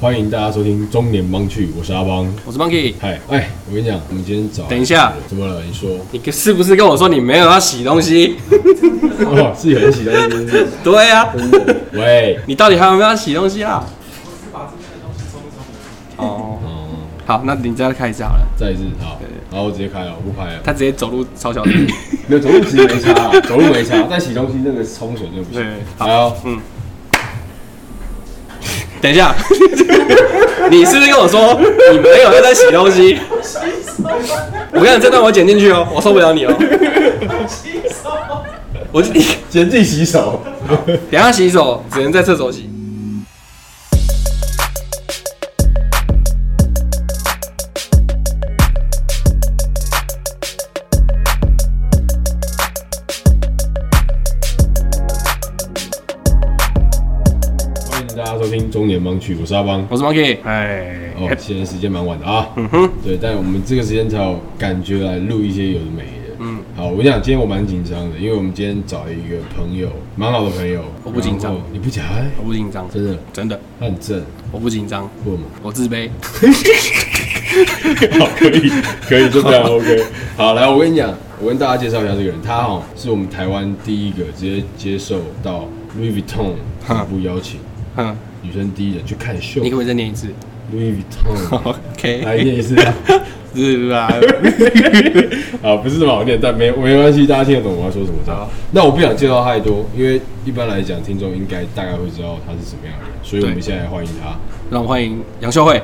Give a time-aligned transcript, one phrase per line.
[0.00, 2.26] 欢迎大家收听中年帮趣，我是阿邦。
[2.46, 2.94] 我是 Monkey。
[2.98, 4.62] 嗨，哎，我跟你讲，我们今天早。
[4.62, 5.62] 等一下，怎么了？
[5.62, 8.36] 你说，你是不是跟我说你没有要洗东西？
[9.26, 10.66] 哦，是有人洗东西，是不是？
[10.82, 11.28] 对呀。
[11.92, 13.84] 喂，你到底还有没有要洗东西啊？
[14.54, 14.64] 哦，
[16.16, 16.58] 哦，
[17.26, 18.48] 好，那你再开一次好了。
[18.56, 19.20] 再一次，好，
[19.50, 20.60] 然后我直接开了，我不拍了。
[20.64, 21.86] 他直接走路超小心。
[22.26, 25.62] 没有走路其实没差啊，走路没差，但洗东西那个冲水就不行。
[25.62, 25.66] 对，
[25.98, 26.36] 好，好，
[29.00, 29.34] 等一下，
[30.70, 31.58] 你是不是跟我说
[31.92, 33.18] 你没有要在洗东西？
[34.72, 36.54] 我跟你讲，这段我剪进去哦，我受不了你哦。
[38.92, 40.42] 我你先自己洗手。
[40.86, 42.68] 等一下洗手只能在厕所洗。
[59.02, 59.86] 我是阿邦。
[59.88, 62.46] 我是 Monkey，哎，哦，现在时间蛮晚的啊。
[62.56, 66.36] 嗯哼，对，但我们这个时间才有感觉来录一些有的没的。
[66.38, 70.84] 嗯，好，我跟你讲，今天我蛮紧张的，因为我们今天找一个朋友，蛮好的朋友。
[71.02, 72.02] 我不紧张你不假？
[72.12, 75.44] 哎我不紧张，真的，真的，他很正，我不紧张，不吗？
[75.62, 76.10] 我自卑。
[78.18, 78.70] 好，可以，
[79.08, 80.04] 可以，就这样， OK。
[80.36, 85.66] 好，来，我跟你讲，我跟大家介绍一下这个人，他哦是我们台湾第一个直接接受到
[85.98, 86.52] Louis Vuitton
[86.86, 87.58] 哈服务邀请，
[87.96, 90.28] 哼，女生第一人去看秀你可不可以再念一次
[90.74, 92.76] ，Louis Vuitton，？OK，来念一次。
[93.52, 94.06] 是吧？
[95.60, 98.18] 啊，不是这么好念，但没没关系，大家听得懂我要说什么。
[98.70, 104.38] 那我不想介绍太多，因为一般来讲，听众应该大概会知道他是什么样的人，所以我们现在欢迎他。
[104.70, 105.82] 让我们欢迎杨秀慧。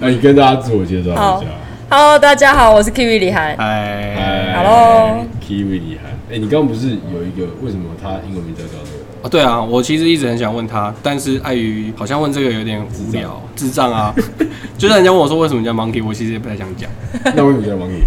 [0.00, 1.46] 那你跟大家自我介绍一下。
[1.88, 3.54] Hello，大家好，我是 Kiwi 李涵。
[3.54, 6.10] 哎，Hello Kiwi 李涵。
[6.28, 8.82] 哎，你刚刚不是有一个为什么他英文名叫叫
[9.24, 9.28] 这个？
[9.28, 14.14] 哦，对啊，我其实一直很想问他，但是碍于好像问这个有点无聊，智障啊。
[14.78, 16.88] 就算人家问我说为什么叫 Monkey，我其实也不太想讲。
[17.34, 18.04] 那为什么叫 Monkey？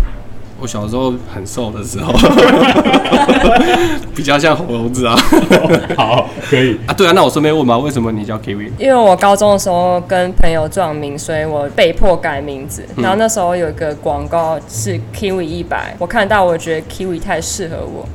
[0.60, 2.12] 我小时候很瘦的时候，
[4.16, 5.16] 比较像猴子啊。
[5.96, 6.76] 好，可以。
[6.88, 8.72] 啊，对啊，那我顺便问嘛，为什么你叫 Kiwi？
[8.80, 12.84] 因为我高中的时候跟朋友撞名，所以我被迫改名字。
[12.96, 18.10] 然后那时候有一个广告是 Kiwi 一百，我看到我觉得 Kiwi 太适合我。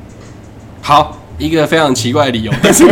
[0.80, 2.84] 好，一个非常奇怪的理由， 但是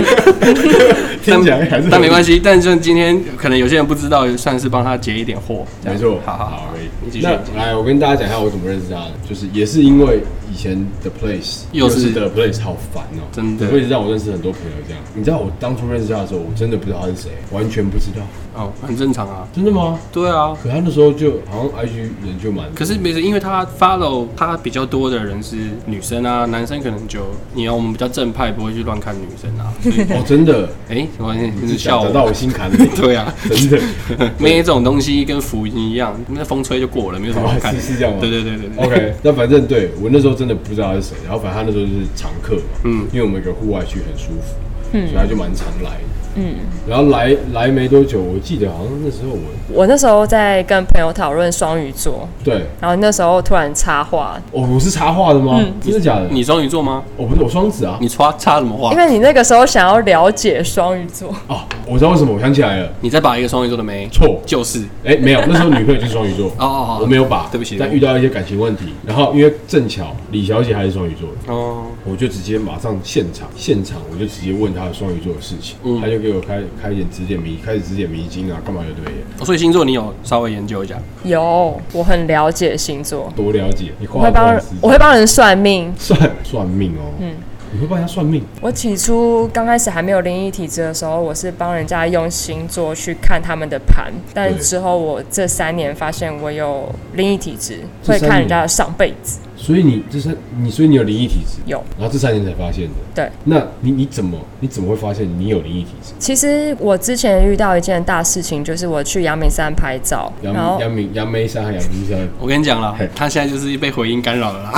[1.23, 2.41] 听起来还是但没关系。
[2.43, 5.65] 但是今天可能有些人不知道，算是帮他结一点货。
[5.85, 6.75] 没错，好好好。
[7.23, 15.03] 那来，我跟大家讲一下我怎么认识他的，就是也是因为以前的 Place 又是 The Place 好烦哦、真的会让我认识很多朋友这样。
[15.15, 18.23] 你知道我当初认识他的时候，我真的不知道他是谁，完全不知道。
[18.53, 19.47] 哦，很正常啊。
[19.55, 19.99] 真的吗？
[20.13, 25.57] 对啊，可他那时候就好像 IG 人就蛮，可是没事，因为他 follow 他比较多的人是
[25.87, 27.21] 女生啊，男生可能就
[27.55, 29.73] 你要我们比较正派，不会去乱看女生啊。
[30.17, 33.81] 哦，真的，哎、我发现你你是笑到我心坎里， 对啊，真的。
[34.39, 37.73] 没这种东西跟福音一样，那风吹就过了，没有什么好看。
[37.73, 38.85] 哦是是这样吗对对对对对。
[38.85, 44.55] OK，那反正对我那时候真的不知道他是谁，然后反正他那时候就是常客嘛，嗯因为我们有个户外区很舒服，
[44.93, 46.05] 嗯所以他就蛮常来的。
[46.35, 46.55] 嗯，
[46.89, 52.67] 然后来来没多久，我记得好像那时候我我那时候在跟朋友讨论双鱼座，对。
[52.81, 55.57] 然后那时候突然插话，哦，我是插话的吗？
[55.59, 55.73] 嗯。
[55.81, 56.29] 真的假的？
[56.31, 57.03] 你双鱼座吗？
[57.17, 57.99] 我不是我双子啊。
[58.01, 58.93] 你插插什么话？
[58.93, 58.99] 因？
[58.99, 64.83] 为你那个时候想要了解双鱼座，哦，我知道为什么，我想起来了，你在把一个双鱼座的没，错，就是。
[65.05, 66.49] 哎，没有，那时候女朋友就是双鱼座。
[66.59, 66.99] 哦哦哦。
[67.01, 76.01] 我没有把，对不起但遇到一些感情问题，然后因为正巧李小姐还是双鱼座的，哦，我就直接马上现场，现场我就直接问她的双鱼座的事情，嗯。
[76.01, 80.97] 她就给我开开一点指点迷，开始指点迷津啊，干嘛就对了，所以星座你有稍微研究一下？
[81.25, 85.93] 有我很了解星座，多了解，你会帮我会帮人算命。
[85.99, 87.35] 算算命哦，嗯，
[87.73, 99.39] 你会帮人家算命，我起初刚开始还没有灵异体质的时候，我是帮人家用星座去看他们的盘，但之后我这三年发现我有灵异体质，会看人家的上辈子。
[99.63, 103.29] 所以你这是你，所以你有灵异体质，有，然后这三年才发现的，对。
[103.45, 106.15] 那你你怎么你怎么会发现你有灵异体质？
[106.19, 114.73] 其实我之前遇到一件大事情，就是我去阳明山拍照，然后杨杨明阳梅山和杨明山，我跟你讲了嘿，他现在就是被回音干扰了啦。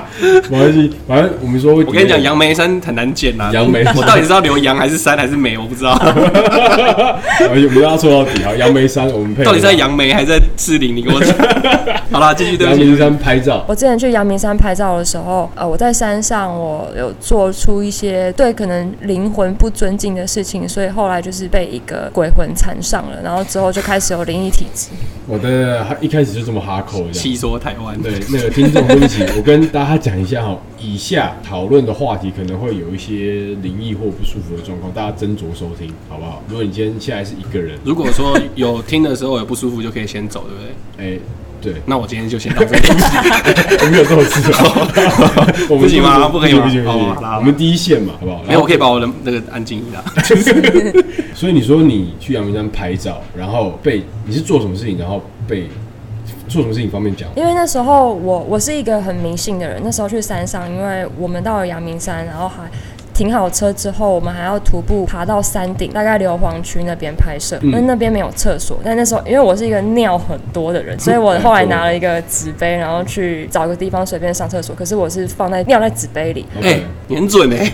[0.48, 1.84] 没关系，反正我们说会。
[1.84, 3.50] 我跟你讲，阳梅山很难剪呐。
[3.52, 5.58] 杨梅山我到底是要留杨还是山还是梅？
[5.58, 5.92] 我不知道。
[7.50, 10.96] 我们不要说到底啊，杨梅山我们配到底是在杨梅还是在士林？
[10.96, 11.36] 你给我讲。
[12.10, 13.09] 好了，继续，对不起。
[13.18, 24.88] 拍照，我之前去阳明山拍照的时候，呃，我在山上我有做出一些对可能灵魂不尊敬的事情，所以后来就是被一个鬼魂缠上了，然后之后就开始有灵异体质。
[25.26, 27.38] 我的一开始就这么哈口这细样。
[27.38, 36.42] 说台湾，对，那个听众，对不起，我跟大家讲一下哈，以下讨论的话题可能会有一些灵异或不舒服的状况，大家斟酌收听，好不好？
[36.48, 41.14] 如果你今天现在是一个人，如果说有听的时候有不舒服，就可以先走，对不对？
[41.14, 41.20] 哎、
[41.60, 42.80] 对，那我今天就先到这里。
[42.88, 44.86] 我 没有这么自豪，
[45.68, 48.42] 我们不行吗不可以吗不行不行不行哦好我们第一线嘛，好不好？
[48.46, 50.02] 没有，我可以把我的那个安静一下。
[51.34, 55.68] 所以你说你去阳明山拍照，然后被你是做什么事情，然后被
[56.48, 57.28] 做什么事情方便讲？
[57.36, 62.62] 因为那时候我我是一个很迷信的人，那时候去山上，因为我们到了阳明山，然后还
[63.20, 68.78] 停好车之后，我们还要徒步爬到山顶，大概硫磺区那边拍摄，因为那边没有厕所。
[68.82, 74.74] 但那时候因为我是一个尿很多的人， 所以我后来拿了一个纸杯，然后去找个地方随便上厕所。
[74.74, 77.70] 可是我是放在尿在纸杯里，哎你很准哎。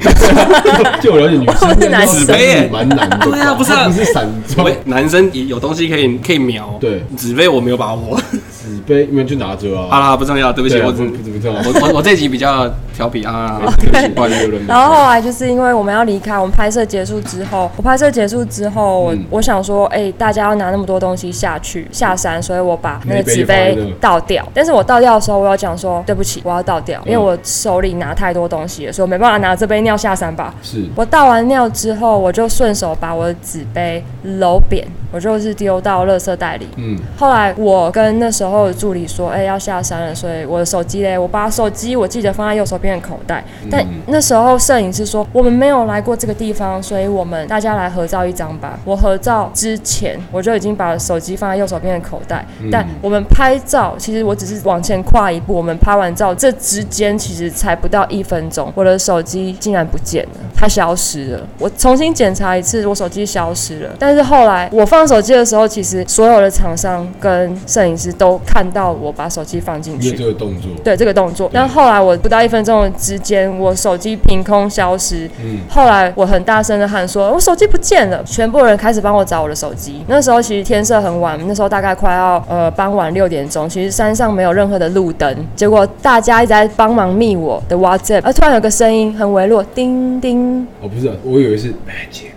[1.00, 8.20] 就我了解，女生我是男生耶蛮难的，对啊不是啊它不是散装，男生有东西可以可以瞄，对纸杯我没有把握。
[8.66, 9.86] 纸杯，因为就拿着啊。
[9.88, 11.60] 好啦，不重要，对不起，我不不不不重要。
[11.60, 13.60] 我我我这集比较调皮啊。
[14.66, 24.46] 然后后来就是因为我们要离开，我们拍摄结束之后，我拍摄结束之后，我、嗯我想说，哎、大家要拿那么多东西下去下山，所以我把那个纸杯倒掉。
[24.52, 30.54] 但是我倒掉的时候，我要讲说，对不起，我要倒掉，因为我手里拿太多东西了，所以我没办法拿这杯尿下山吧。
[30.62, 34.02] 是我倒完尿之后，我就顺手把我的纸杯
[34.38, 36.66] 揉扁，我就是丢到垃圾袋里。
[36.76, 43.44] 嗯，后来我跟那时候的助理说，哎、要下山了，所以我的手机嘞，我把手机我记得放在右手边的口袋。
[43.70, 48.78] 但那时候摄影师说，我们没有来过这个地方，所以我们大家来合照一张吧。
[48.84, 52.46] 我合照之前，我就已经把手机放在右手边的口袋。
[52.70, 61.46] 但我们拍照，其实我只是往前跨一步，我们拍完照这之间其实才不到一分钟，我的手机竟然不见了，它消失了。
[61.58, 63.90] 我重新检查一次，我手机消失了。
[63.98, 70.24] 但是后来我放手机的时候，其实所有的厂商跟摄影师都看到我把手机放进因为这去。
[70.24, 75.28] 个动作，对这个动作，但后来我不到一分钟的之间，我手机凭空消失。
[75.42, 80.02] 嗯后来我很大声的喊说：“我手机不见了！”全部人开始帮我找我的手机。
[80.06, 85.36] 那时候其实天色很晚，那时候大概快要呃傍晚六点钟，其实山上没有任何的路灯。
[85.54, 92.30] 结果大家一直在帮忙密我的 WhatsApp，而突然有个声音很微弱，叮叮，哦不是，我以为是 magic，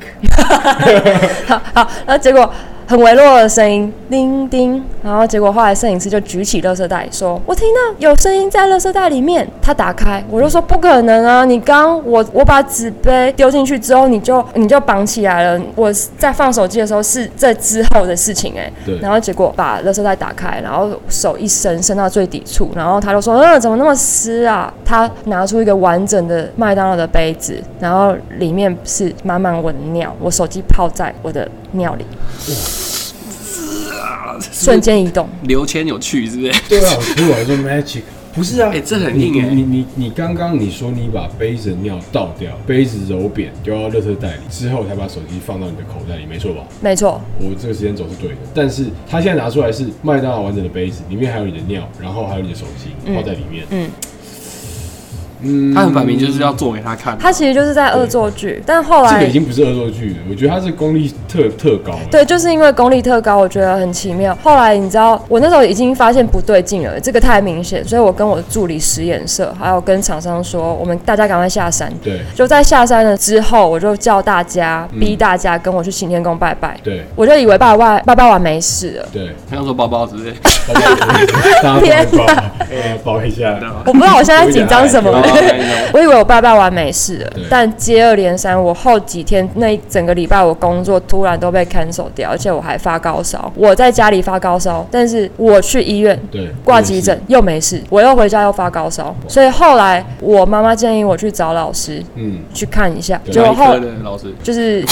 [1.47, 2.51] 好 好，然后结果
[2.89, 11.45] 很微弱的声音，叮叮，然后结果后来摄影师就举起垃圾袋说：“我听到有声音在垃圾袋里面。”他打开，我就说：“不可能啊！
[11.45, 15.63] 你刚我我把纸杯丢进去之后，你就你就绑起来了。
[15.75, 32.03] 我在放手机的时候是这之后的事情哎、对然后结果把垃圾袋打开，然后手一伸伸到最底处，然后他就说：“嗯，怎么那么湿啊？”他拿出一个完整的麦当劳的杯子，然后里面是满满我的尿，我手机泡在我的尿里，
[34.51, 35.27] 瞬间移动。
[35.43, 36.53] 刘谦有趣是不是？
[36.67, 38.01] 对啊，所以我还说 magic。
[38.31, 46.61] 不是啊，哎这很硬哎你你你刚刚你说你把杯子的尿倒掉，杯子揉扁丢到垃圾袋里之后，才把手机放到你的口袋里，没错吧？
[46.79, 53.65] 没错，我这个时间轴是对的，但是他现在拿出来是麦当劳完整的杯子，里面还有你的尿，然后还有你的手机泡在里面。
[53.71, 53.91] 嗯，嗯，
[55.73, 57.17] 他很摆明就是要做给他看。
[57.17, 61.93] 他其实就是在恶作剧，但后来这个来已经不是恶作剧了，我觉得他是功力特特高。
[62.11, 64.37] 对，就是因为功力特高，我觉得很奇妙。
[64.43, 71.91] 后来你知道，我那时候已经发现不对劲了，这个太明显，所以我跟我助理使眼色，还有跟厂商说，我们大家赶快下山。
[72.03, 76.77] 对就在下山了之后，我就叫大家，逼大家跟我去行天宫拜拜。
[76.83, 80.33] 对我就以为拜拜拜拜完没事了，对，他要说包包是不是？
[80.69, 80.95] 大家
[81.63, 82.39] 大家
[83.03, 83.57] 抱一下。
[83.85, 85.11] 我不知道我现在紧张什么
[85.93, 93.51] 我以为我爸爸完没事了，但接二连三，我后几天那一整个礼拜我工作突然都被 cancel 掉，而且我还发高烧。
[93.55, 103.75] 我在家里发高烧，但是我去医院对，挂急诊又没事，我又回家又发高烧，所以后来我妈妈建议我去找老师嗯，去看一下，对结果后？
[104.43, 104.81] 就是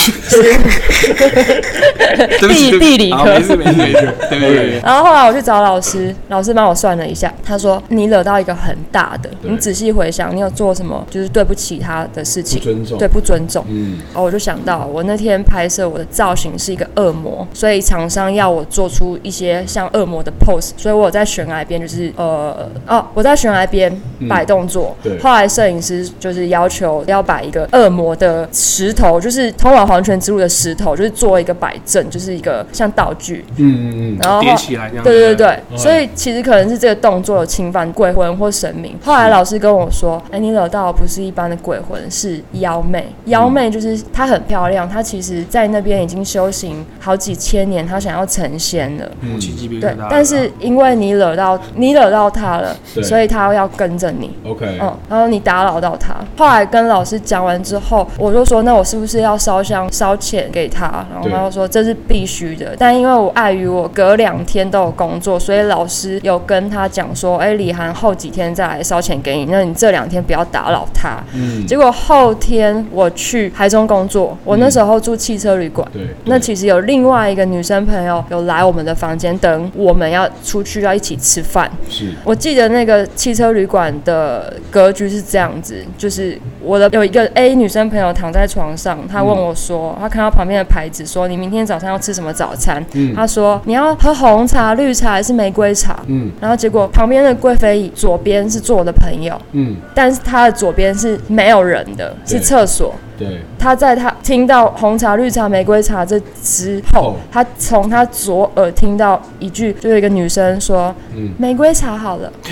[2.40, 3.24] 就是，地地理科。
[3.24, 4.80] 没事没事没事，对对对。
[4.82, 13.64] 然后后来我去找老师，老师帮我算了一下，他说你惹到一个很大的，你仔细回想，讲，你有做什么就是对不起他的事情，尊重对，不尊重。
[13.68, 23.90] 嗯，然后我就想到，我那天拍摄我的造型是一个恶魔，所以厂商要我做出一些像恶魔的 pose，所以我有在悬崖边就是呃哦，我在悬崖边
[24.28, 24.96] 摆动作。
[25.02, 33.44] 嗯对后来摄影师就是要求要摆一个恶魔的石头，就是通往黄泉之路的石头，就是做一个摆正，就是一个像道具。
[33.56, 35.04] 嗯嗯嗯然后叠起来这样。
[35.04, 38.96] 对对对嗯对，所以其实可能是这个动作有侵犯鬼魂或神明。
[39.04, 43.06] 后来老师跟我说，哎，你惹到不是一般的鬼魂，是妖妹。
[43.26, 49.10] 妖妹就是她很漂亮，她其实在那边已经修行好几千年，她想要成仙了。
[49.20, 49.38] 嗯
[49.80, 54.30] 对，但是因为你惹到你惹到她了，所以她要跟着你。
[54.44, 56.14] ，OK，嗯，然后你打扰到她。
[56.36, 61.06] 后来跟老师讲完之后，我就说，那我是不是要烧香烧钱给她？
[61.12, 62.74] 然后对他就说这是必须的。
[62.78, 71.18] 但因为我碍于我隔两天都有工作，所以老师有跟他讲说，哎，李涵后几天再来烧钱给你，那你这两天不要打扰他。
[71.34, 75.86] 嗯，结果后天我去台中工作，我那时候住汽车旅馆。
[75.92, 82.12] 对，那其实有另外一个女生朋友有来我们的房间等我们要出去要一起吃饭，是。
[82.24, 92.84] 我记得那个汽车旅馆的格局是这样子，就是我的有一个 A 女生朋友躺在床上，她问我说，她看到旁边的牌子说，你明天早上要吃什么早餐？
[92.94, 93.14] 嗯。
[93.14, 95.98] 她说你要喝红茶、绿茶还是玫瑰茶？
[96.06, 96.30] 嗯。
[96.40, 102.94] 然后结果旁边的贵妃椅左边是坐我的朋友，嗯，但是它的左边是没有人的，是厕所。
[103.18, 112.32] 对，他在他听到红茶、绿茶、玫瑰茶这之后哦，她从他左耳听到一句，就是一个女生说嗯：“玫瑰茶好了。”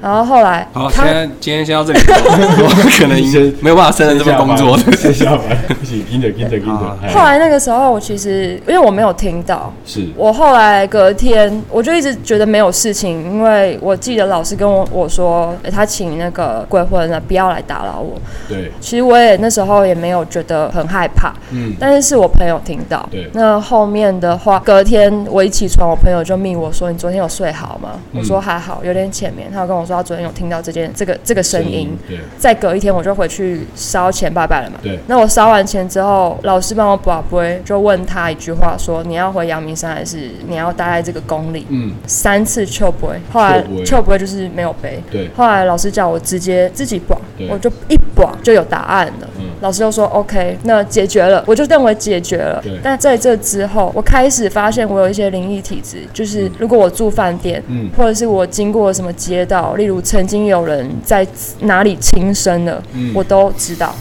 [0.00, 4.76] 然后后来好，现她在今天先到这里， 我可能先没有办法胜任这份工作。
[4.96, 10.06] 先下班，不行，跟着跟着跟着，后来那个时候，我其实因为我没有听到，是。
[10.16, 18.20] 我后来隔天我就一直觉得没有事情，因为我记得老师跟我我说，诶他请那个鬼魂了，不要来打扰我。
[18.48, 23.08] 对，其实我也那时候也没有觉得很害怕，嗯，但是是我朋友听到。
[23.10, 29.50] 对那后面的话，隔天我一起床，我朋友就密我说：“你昨天有睡好吗？”嗯我说还好，有点浅眠。
[29.50, 31.96] 他有跟我说他昨天有听到这件这个这个声音。
[32.06, 34.76] 对再隔一天，我就回去烧钱拜拜了嘛。
[34.82, 45.02] 对，那我烧完钱之后，老师帮我把杯，就问他一句话说：“你要回阳明山还是你要待在这个宫里？”嗯，三次秋杯，后来秋杯秋杯就是没有杯。
[45.10, 49.28] 对，后来老师叫我直接自己绑，我就一绑就有答案了。
[49.38, 52.60] 嗯老师就说 OK，那解决了，我就认为解决了。
[52.62, 52.78] 对。
[52.82, 57.88] 但在这之后，我开始发现我有一些灵异体质，就是如果我住饭店，嗯。
[57.96, 61.26] 或者是我经过什么街道，例如曾经有人在
[61.60, 63.10] 哪里轻生了，嗯。
[63.14, 63.94] 我都知道，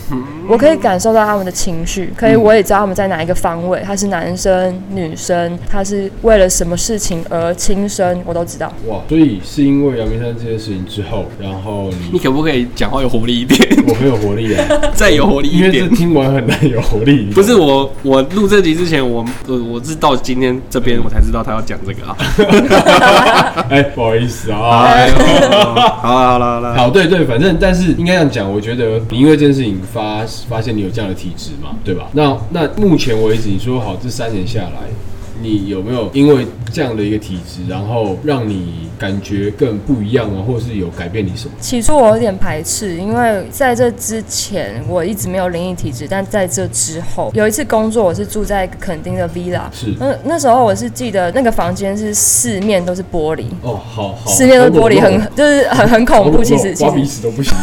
[0.49, 8.67] 我可以感受到他们的情绪，可以我也知道他们在哪一个方位，他是男生女生，他是为了什么事情而轻生，我都知道。
[8.89, 13.57] 哇，所以是因为阳明山这件事情之后，然后你你可不可以讲话有活力一点？
[13.87, 15.93] 我很有活力啊， 再有活力因为这一点。
[15.93, 17.29] 听完很难有活力。
[17.33, 22.17] 不是我，我录这集之前，我我我是到今天这边我才知道他要讲这个啊。
[23.69, 24.81] 哎，不好意思啊。
[24.89, 32.07] 哎，好了好了好了，好，对对，反正但是应该这样讲，我觉得你因为这件事情发发现你有这样的体质嘛，对吧？
[32.13, 34.89] 那那目前为止，你说好这三年下来，
[35.41, 41.53] 你有没有因为这样的一个体质，然后让你感觉更不一样啊，或是有改变你什么？
[41.59, 57.13] 起初我有点排斥，因为在这之前我一直没有灵异体质，但在这之后有一次工作，我是住在垦丁的 villa，是那那时候我是记得那个房间是四面都是玻璃，哦，好好，四面都是玻璃，很就是很很恐怖，其实其刮鼻实。
[57.15, 57.53] 屎都不行。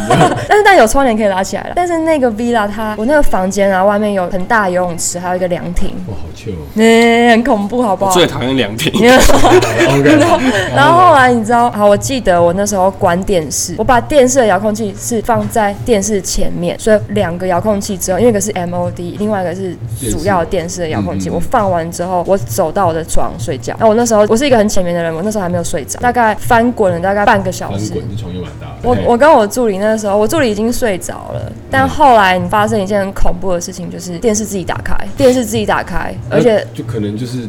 [0.48, 1.72] 但是但有窗帘可以拉起来了。
[1.74, 6.66] 但是那个 villa 它，我那个房间啊，外面有很大游泳池，还有一个凉亭，哇，好旧哦。
[6.74, 8.10] 嗯，很恐怖，好不好？
[8.10, 8.92] 我最讨厌凉亭。
[8.98, 10.18] OK，
[10.74, 19.76] 然后后来你知道，好，我记得我那时候关电视，我把电视的遥控器是放在电视前面，所以两个遥控器之后，因为一个是 MOD，另外一个是
[20.10, 21.28] 主要电视的遥控器。
[21.28, 23.76] 嗯嗯嗯我放完之后，我走到我的床睡觉。
[23.78, 27.86] 那我那时候我是一个很浅眠的人，我那时候还没有睡着，大概翻滚了大概半个小时。
[27.86, 28.66] 翻滚，这床又蛮大。
[28.82, 37.48] 我我跟我助理那时候，我助理已经睡着了，但后来你发生一件很恐怖的事情，就是电视自己打开，电视自己打开，而且就可能就是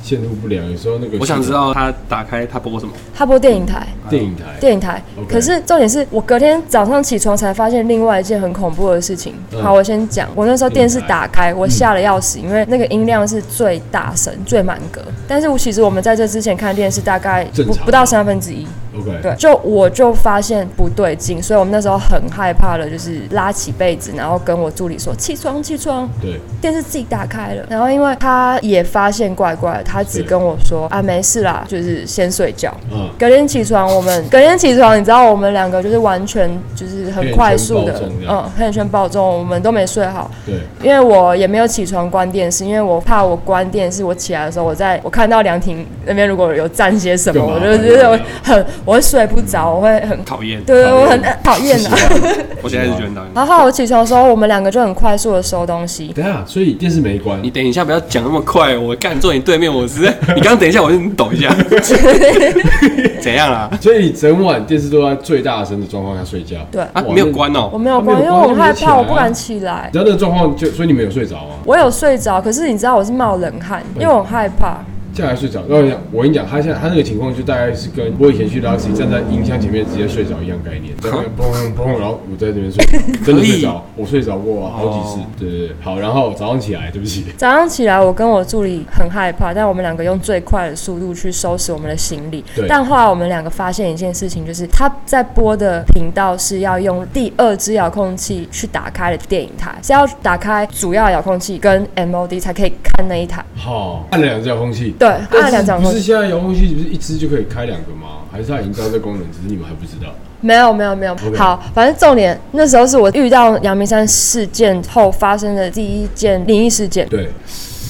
[0.01, 2.91] 线路不良，有时候那个我想知道他打开他播什么。
[3.13, 5.01] 他播电影台，电影台电影台。
[5.17, 9.33] OK 可是重点是我隔天早上起床才发现另外一件很恐怖的事情。
[9.51, 15.01] 嗯好，我先讲，我那时候电视打开，我吓得要死，嗯因为那个音量是最大声、最满格。
[15.27, 18.65] 但是我其实我们在这之前看电视大概正常不不到三分之一。
[18.93, 27.65] OK，对，就我就发现不对劲，所以我们那时候很害怕的，就是拉起被子，然后跟我助理说起床起床，对，电视自己打开了。
[27.69, 32.73] 然后因为他也发现怪怪，他只跟我说啊没事啦，就是先睡觉。
[32.91, 40.29] 嗯，隔天起床，我们隔天起床，你知道我们两个就是完全就是很快速的嗯，黑眼圈爆中，我们都没睡好。
[40.45, 50.61] 对，因为我也没有起床关电视，因为我怕我关电视，我起来的时候，我在我看到凉亭那边如果有站些什么，我就觉得我很我会睡不着，我会很讨厌。
[50.63, 51.89] 对对，我很讨厌的。
[52.61, 53.31] 我现在是觉得很讨厌。
[53.33, 56.07] 然后我起床的时候，我们两个就很快速的收东西。
[56.07, 61.53] 等一下，所以电视没关你，等一下，不要讲那么快，我干坐你对面，我实在，你刚刚等一下，我就抖一下，
[63.21, 63.69] 怎样啦？
[63.79, 66.57] 所以你整晚电视都在最大声的状况下睡觉。
[66.71, 69.93] 对，啊，哇没有关哦、我没有关，因为我害怕，我不敢起来你。
[69.93, 71.55] 知道那个状况就，所以你没有睡着啊？
[71.65, 74.77] 我有睡着，可是你知道我是冒冷汗，因为我很害怕。
[75.21, 75.61] 这样还睡着？
[75.69, 85.25] 我跟你讲，我跟你讲，他现在他那个情况就大概是跟我以前去拉斯站在音箱前面直接睡着一样概念，在那边砰砰，然后我在这边睡着，真的睡着，我睡着过啊好几次哦。
[85.37, 92.67] 对对对，好，然后早上起来，对不起，早上起来，我跟我助理很害怕，但我们两个用最快的速度去收拾我们的行李对。
[92.67, 103.45] 但后来我们两个发现一件事情，就是他在播的频道是要用第二只遥控器去打开的电影台，是要打开主要遥控器跟 MOD 才可以看那一台。
[103.55, 104.95] 好，按了两只遥控器。
[104.97, 105.93] 对，按了两张遥控器。
[105.93, 108.07] 不是现在遥控器不是一只就可以开两个吗？
[108.31, 110.13] 还是他已经知道这功能，只是你们还不知道？
[110.39, 117.07] 没有没有没有好，反正重点那时候是我遇到阳明山事件后发生的第一件灵异事件。
[117.09, 117.29] 对，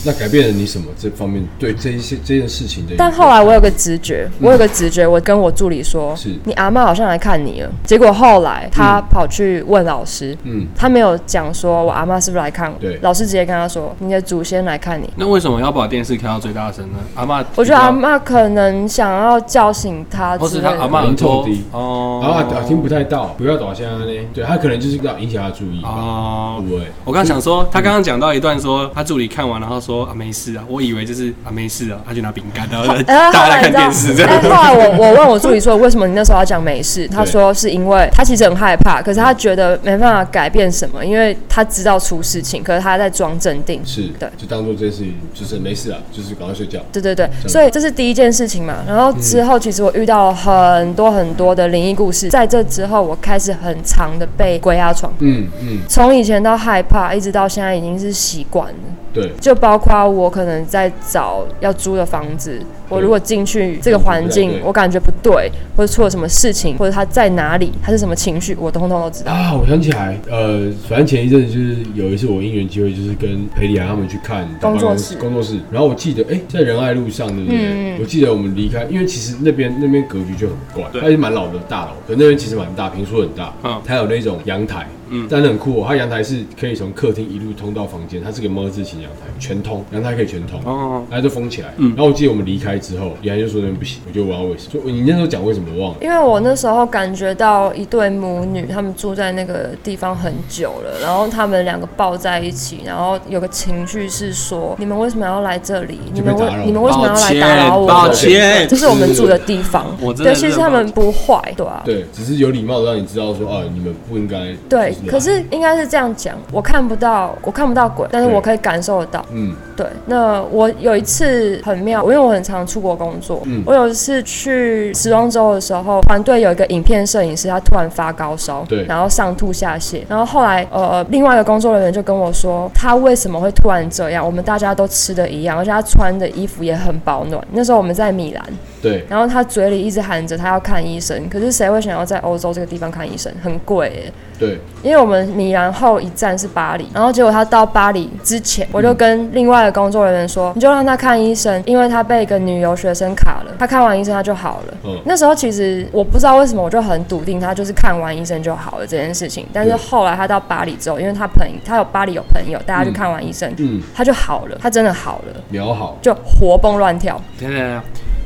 [0.05, 2.93] 那改变了你什么这方面对这一些这件事情的？
[2.97, 7.69] 但后来我有个直觉，我有个直觉，我跟我助理说是，你阿妈好像来看你了。
[7.83, 15.09] 结果后来他跑去问老师，嗯，他没有讲说我阿妈是不是来看我，对老师直接跟他说，你的祖先来看你。
[15.15, 16.99] 那为什么要把电视开到最大声呢？
[17.15, 20.47] 阿妈，我觉得阿妈可能想要叫醒他或。
[20.47, 24.05] 是他阿妈耳鸣朵痛低哦啊啊听不太到，不要倒下呢。
[24.33, 26.69] 对他可能就是要引起他的注意吧，哦会。
[26.69, 26.81] 不会？
[27.05, 34.31] 我刚想说，他刚刚讲到一段说，他助理看完然后说啊没事啊，我以为就是啊没事啊，他去拿饼干，然后哎大家来看后来你知道电视这样。
[34.31, 37.07] 哎后来我我问我助理说， 为什么你那时候要讲没事？
[37.07, 43.81] 他说是因为他其实很害怕，可是他觉得没办法改变什么，因为他知道出事情，可是他在装镇定。
[43.85, 46.79] 是，对就当做这件事情就是没事啊，就是赶快睡觉。
[46.91, 48.77] 对对对，所以这是第一件事情嘛。
[48.87, 52.29] 然后之后，其实我遇到了很多很多的灵异故事。
[52.29, 58.73] 在这之后，我开始很长的被鬼压床，嗯嗯，从以前到害怕，一直到现在已经是习惯了。
[59.13, 69.31] 对，就包括我可能在找要租的房子，我如果进去这个环境，我感觉不对，或者出了什么事情，或者他在哪里，他是什么情绪，我通通都知道。
[69.31, 77.57] 啊，我想起来，呃，反正前一阵子就是有一次我因缘机会，就是跟裴丽安他们去看工作室工作室，然后我记得，哎、在仁爱路上，对不对？
[77.59, 90.59] 嗯我记得我们离开，因为其实那边那边格局就很怪，对它是蛮老的大楼，可那边其实蛮大，平数很大，嗯它有那种阳台，嗯但是很酷哦，它阳台是可以从客厅一路通到房间，它是个么字形阳台，全通，阳台可以全通。
[90.63, 105.99] 哦，然后就封起来，嗯然后我记得我们离开之后，李安就说那边不行，我就我要为什么，就你那时候讲为什么我忘了，因为我那时候感觉到一对母女，他们住在那个地方很久了，然后他们两个抱在一起，然后有个情绪是说：你们为什么要来这里？
[106.13, 107.87] 你们为你们为什么要来打扰我？
[107.87, 109.85] 抱歉这是我们住的地方。
[109.99, 111.81] 我真的对，其实他们不坏，对啊。
[111.83, 119.25] 对，只是有礼貌的让你知道说，啊，你们不应该对可是应该是这样讲，我看不到，我看不到鬼，但是我可以感受得到。
[119.31, 134.25] 嗯，对，那我有一次很妙，因为我很常出国工作，嗯我有一次去时装周的时候，团队有一个影片摄影师，他突然发高烧，对然后上吐下泻，然后后来呃，另外一个工作人员就跟我说，他为什么会突然这样？
[134.25, 137.41] 我们大家都吃的一样，而且他穿的衣服也很保暖。
[137.51, 138.43] 那时候我们在米兰，
[138.81, 143.31] 对，然后他嘴里一直喊着他要看医生，可是谁会想要在欧洲这个地方看医生？
[143.41, 144.13] 很贵耶。
[144.39, 154.73] 对，因为我们米兰后一站是巴黎，然后结果他到巴黎之前，我就跟另外的工作人员说，你就让他看医生，因为他被一个女留学生卡了，他看完医生他就好了。
[154.83, 159.45] 嗯，那时候其实我不知道为什么，我就很笃定他就是看完医生就好了这件事情。
[159.53, 167.21] 但是后来他到巴黎之后，因为他朋他有巴黎有朋友，大家去看完医生，嗯，他就好了，他真的好了，聊好，就活蹦乱跳。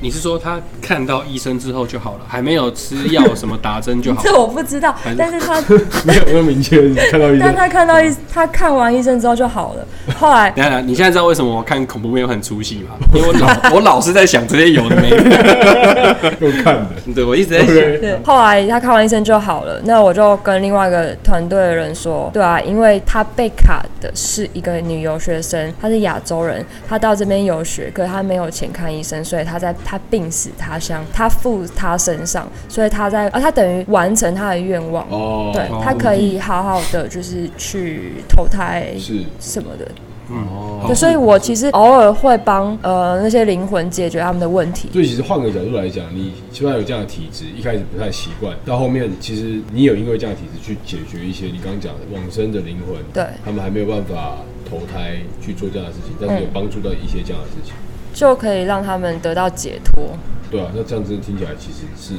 [0.05, 5.59] 你是说他看到医生之后就好了，还没有吃药什么打针就好 这我不知道但是他
[6.05, 9.83] 没有那么明确，你看到医但生，他看到医他看完医生之后就好了。
[10.15, 12.95] 后来等等，你现在知道为什么我看恐怖片会很出戏吗？
[13.15, 17.73] 因为我老 我老是在想这些有的没的，用看的对我一直在想。
[17.75, 19.81] 对，后来他看完医生就好了。
[19.85, 35.05] 那我就跟另外一个团队的人说，对啊，因为他被卡的是一个女游学生，她是亚洲人，她到这边游学，可是她没有钱看医生，所以她在她病死他乡，他附他身上，所以他在啊，他等于完成他的愿望。
[35.09, 39.87] 哦，对他可以好好的就是去投胎是，什么的，
[40.29, 44.89] 哦，对，所以我其实偶尔会帮呃那些灵魂解决他们的问题。
[44.91, 53.23] 所以其实换个角度来讲，你虽然有这样的体质，一开始不太习惯，到后面其实你有因为这样的体质去解决一些你刚刚讲的往生的灵魂，对。
[53.43, 54.37] 他们还没有办法
[54.69, 57.73] 投胎去做这样的事情，但是有帮助到一些这样的事情，
[58.15, 60.17] 就可以让他们得到解脱。
[60.49, 62.13] 对啊，那这样子听起来其实是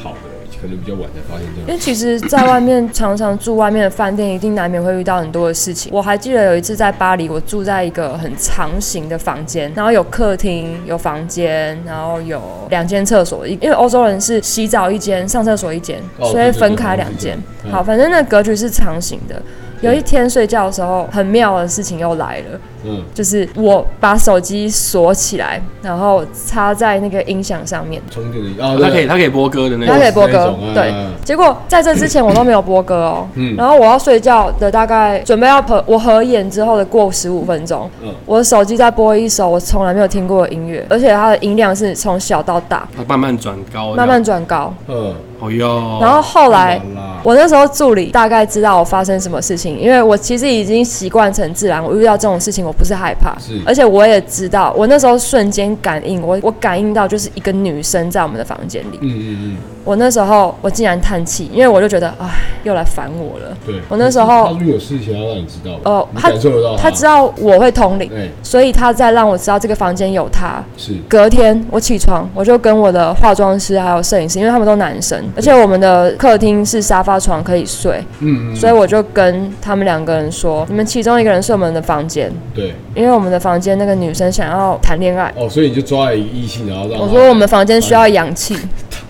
[0.00, 0.18] 好的，
[0.60, 1.68] 可能比较晚才发现这样。
[1.68, 5.90] 因为其实，在外面常常住外面的饭店，一定难免会遇到很多的事情。
[5.92, 13.46] 我还记得有一次在巴黎，我住在一个很长型的房间，然后有客厅、有房间，然后有两间厕所。
[13.46, 17.38] 因为欧洲人是洗澡一间，上厕所一间，哦所以分开两间
[17.70, 19.40] 好，反正那格局是长形的。
[19.80, 22.60] 有一天睡觉的时候，很妙的事情又来了。
[22.84, 30.58] 嗯，就是我把手机锁起来，然后插在那个音响上面，充电的哦，它可以它可以播歌的那它可以播歌种。
[30.74, 33.28] 对嗯，结果在这之前我都没有播歌哦。
[33.34, 33.56] 嗯。
[33.56, 38.12] 然后我要睡觉的大概准备要合我合眼之后的过十五分钟，嗯。
[38.24, 42.86] 我的手机在播一首我从来没有听过的音乐，而且它的音量是从小到大。
[42.96, 44.72] 它慢慢转高，慢慢转高。
[44.86, 46.80] 嗯，哦哟，然后后来
[47.22, 59.56] 我那时候助理大概知道我发生什么事情，因为我其实已经习惯成自然，我遇到这种事情我不是害怕，而且我也知道，我那时候瞬间感应，我我感应到就是一个女生在我们的房间里，嗯嗯嗯，
[59.88, 62.28] 我那时候我竟然叹气，因为我就觉得哎，
[62.62, 63.56] 又来烦我了。
[63.64, 65.80] 对，我那时候他是不是有事情要让你知道吧？
[65.90, 70.62] 哦，你他感受得到他知，道我会通灵，哎，所以他在让我知道这个房间有他。
[70.76, 85.32] 是，隔天我起床，我就跟我的化妆师还有摄影师，因为他们都男生，而且我们的客厅是沙发床可以睡，嗯嗯，所以我就跟他们两个人说，你们其中一个人睡我们的房间，对，因为我们的房间那个女生想要谈恋爱。
[85.34, 88.54] 哦，所以你就抓了一个异性，然后让他我说我们房间需要氧气，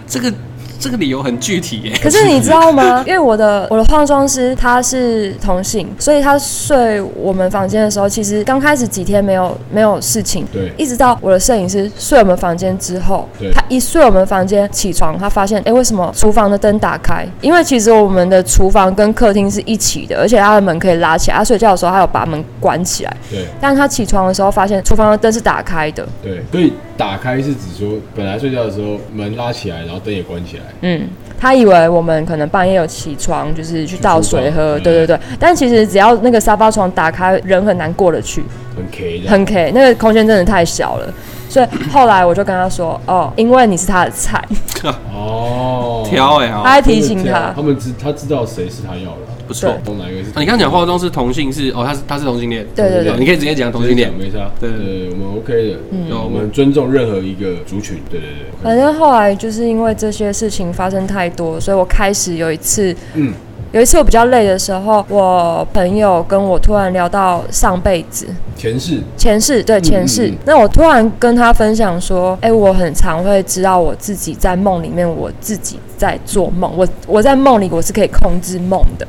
[0.06, 0.32] 这个
[0.78, 1.92] 这个理由很具体耶。
[2.02, 3.04] 可是你知道吗？
[3.06, 17.26] 因为我的我的化妆师他是同性，所以他睡我们房间的时候，其实刚开始几天没有没有事情，对一直到我的摄影师睡我们房间之后对，他一睡我们房间起床，他发现哎、诶为什么厨房的灯打开？
[17.40, 21.36] 因为其实我们的厨房跟客厅是一起的，而且他的门可以拉起来。
[21.36, 26.06] 他睡觉的时候，他有把门关起来，对但他起床的时候发现厨房的灯是打开的。
[26.22, 34.94] 对，所以打开是指说，本来睡觉的时候门拉起来，然后灯也关起来，嗯，他以为我们可能半夜有起床，就是去倒水喝，对。
[34.94, 35.18] 对对。
[35.38, 38.44] 但其实只要那个沙发床打开，人很难过得去，
[38.76, 41.12] 很 K 的，很 K，那个空间真的太小了。
[41.48, 44.42] 所以后来我就跟他说，哦，因为你是他的菜，
[45.14, 49.74] 哦，挑哎哦，他还提醒他，他们知他知道谁是他要的，不错。
[49.84, 50.28] 从哪一个是？
[50.30, 53.12] 啊你刚刚讲化妆是同性是哦，他是他是同性恋，对对对。
[53.12, 54.12] 哦你可以直接讲同性恋。
[54.16, 54.70] 没差，对。
[54.70, 56.08] 对，我们 OK 的，嗯。
[56.08, 63.32] 有我们尊重任何一个族群，对对对，反正后来就是因为这些事情发生太多，所以我开始有一次，嗯，
[63.72, 70.38] 有一次我比较累的时候，我朋友跟我突然聊到上辈子，前世，前世对前世，嗯嗯。
[70.46, 79.06] 那我突然跟他分享说，哎、我很常会知道我自己在梦里面，我自己在做梦，我我在梦里我是可以控制梦的，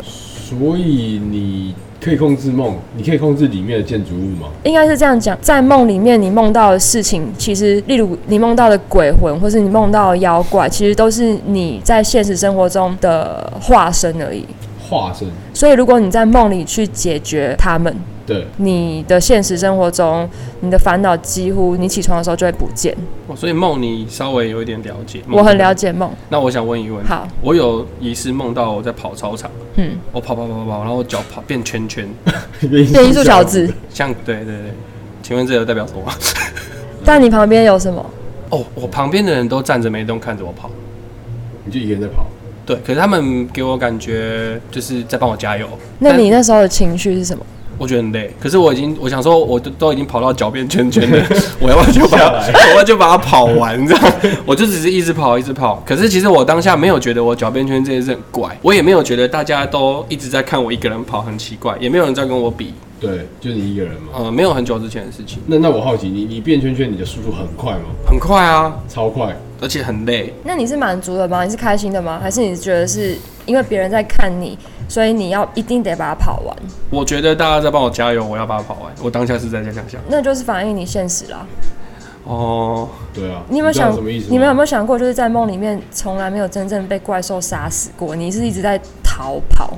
[0.49, 4.47] 所以你可以控制梦，你可以控制里面的建筑物吗？
[4.63, 14.43] 应该是这样讲，在梦里面你梦到的事情，其实例如你梦到的鬼魂，或是你梦到的妖怪，其实都是你在现实生活中的化身而已。
[14.89, 17.95] 化身，所以如果你在梦里去解决他们，
[18.29, 20.29] 对，你的现实生活中，
[20.61, 22.95] 你的烦恼几乎你起床的时候就会不见。
[23.27, 25.21] 哦所以梦你稍微有一点了解。
[25.31, 25.73] 我很了。
[25.73, 26.11] 解梦。
[26.29, 32.07] 那我想问一个问，好，我有一次梦到我在跑操场，嗯，我跑跑跑跑跑，然后我脚跑变圈圈，
[32.59, 33.71] 变变艺术小子。
[33.89, 34.73] 像对对对，
[35.23, 36.13] 请问这有代表什么吗？
[37.05, 38.05] 但你旁边有什么？
[38.49, 40.69] 哦，我旁边的人都站着没动看着我跑，
[41.65, 42.25] 你就一个人在跑，
[42.65, 45.67] 对，可是他们给我感觉就是在帮我加油。
[45.99, 47.45] 那你那时候的情绪是什么？
[47.79, 51.25] 我觉得很累，可是我已经我想说，我都都已经跑到脚边圈圈了，
[51.59, 52.17] 我要不要就把
[52.73, 53.87] 我要就把它跑完？
[53.87, 54.13] 这样，
[54.45, 55.81] 我就只是一直跑一直跑。
[55.85, 62.73] 可是其实我当下没有觉得我脚边圈这件事很怪，我也没有觉得大家都一直在看我一个人跑很奇怪，也没有人在跟我比。
[62.99, 64.09] 对，就你一个人嘛。
[64.17, 67.85] 呃，没有很久之前的事情，那那我好奇，你你变圈圈，你的速度很快吗？
[68.05, 70.33] 很快啊，超快，而且很累。
[70.43, 71.43] 那你是满足的吗？
[71.43, 72.19] 你是开心的吗？
[72.21, 76.55] 还是你觉得是因为别人在看你，所以你要一定得把它跑完？
[76.89, 78.93] 我觉得大家在帮我加油，我要把它跑完。
[79.01, 79.99] 我当下是在这样想。
[80.07, 81.45] 那就是反映你现实啦。
[82.23, 83.41] 哦，对啊。
[83.49, 84.27] 你有没有想什么意思？
[84.29, 89.73] 你们有没有想过，就是在梦里面从来没有真正被怪兽杀死过，你是一直在逃跑。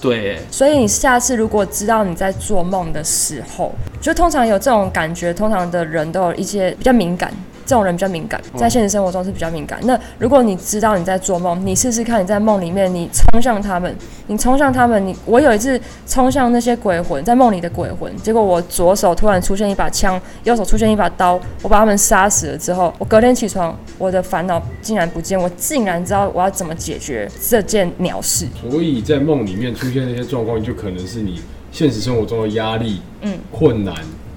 [0.00, 7.32] 对，所以你下次如果知道你在做梦的时候，就通常有这种感觉，通常的人都有一些比较敏感。
[7.72, 9.80] 这这种人比较敏感，在现实生活中是比较敏感。
[9.84, 28.46] 那如果你知道你在做梦，你试试看，你在梦里面你冲向他们，你冲向他们，你我有一次冲向那些鬼魂，在梦里的鬼魂，结果我左手突然出现一把枪，右手出现一把刀，我把他们杀死了之后，我隔天起床，我的烦恼竟然不见，我竟然知道我要怎么解决这件鸟事。
[28.70, 33.94] 所以在梦里面出现那些状况，就可能是你现实生活中的压力、嗯、困难、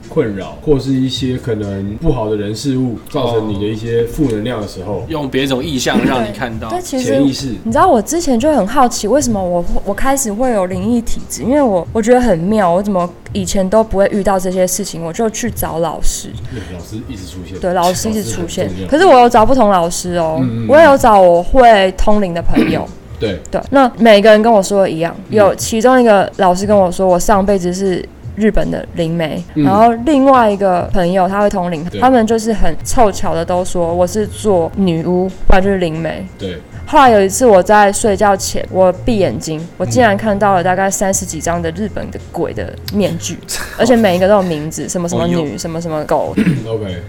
[0.09, 6.81] 困扰，或是一些可能不好的人事物造成你的一些负能量的时候，用别种意象让你看到对，。
[6.81, 11.43] 其实潜意识你知道我之前就很好奇，为什么我我开始会有灵异体质？
[11.43, 22.87] 因为我我觉得很妙，我怎么以前都不会遇到这些事情，我就去找老师，对老师一直出现，对，老师一直出现可是我有找不同老师哦，嗯嗯嗯我也有找我会通灵的朋友。
[23.17, 28.03] 对，对，那每个人跟我说的一样，有其中一个老师跟我说，我上辈子是
[28.35, 29.63] 日本的灵媒，嗯。
[29.63, 36.25] 然后另外一个朋友他会通灵，他们就是很凑巧的都说我是做女巫，不然就是灵媒。
[36.37, 43.37] 对，后来有一次我在睡觉前，我闭眼睛，我竟然看到了大概三十几张的日本的鬼的面具，
[43.77, 46.35] 而且每一个都有名字，什么什么女，什么什么狗，
[46.67, 47.01] OK，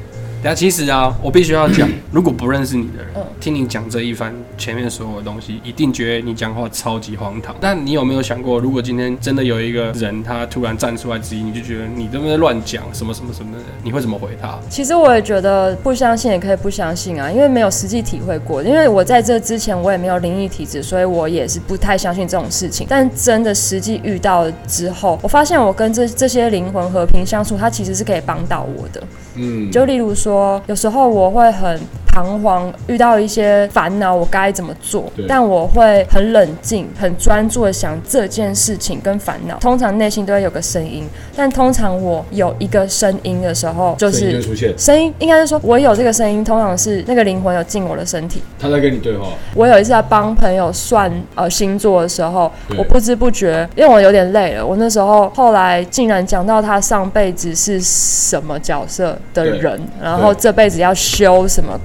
[0.47, 7.53] 但其实啊，我必须要讲， 如果不认识你的人，嗯听你讲这一番前面所有的东西，一定觉得你讲话超级荒唐。
[7.61, 14.57] 但你有没有想过，如果今天真的有一个人他突然站出来质疑，你就觉得你这边乱讲什么什么什么的，你会怎么回他？
[14.71, 18.63] 其实我也觉得不相信也可以不相信啊，因为没有实际体会过。
[18.63, 22.87] 因为我在这之前我也没有灵异体质，所以我也是不太相信这种事情。
[22.89, 29.03] 但真的实际遇到了之后，我发现我跟这这些灵魂和平相处，它其实是可以帮到我的。
[29.37, 31.79] 嗯，就例如说，有时候我会很
[32.17, 35.05] 彷徨，遇到一些烦恼，我该怎么做？
[35.29, 39.59] 但我会很冷静、很专注的想这件事情跟烦恼。
[39.59, 44.41] 通常内心都会有个声音，但通常我有一个声音的时候，就是
[44.79, 48.41] 声音应该是说，我有这个声音，通常是那个灵魂有进我的身体。
[48.59, 61.79] 他在跟你对话，我有一次在帮朋友算呃星座的时候，我不知不觉，因为我有点累了，我那时候后来竟然讲到他上辈子是什么角色的人，然后这辈子要修什么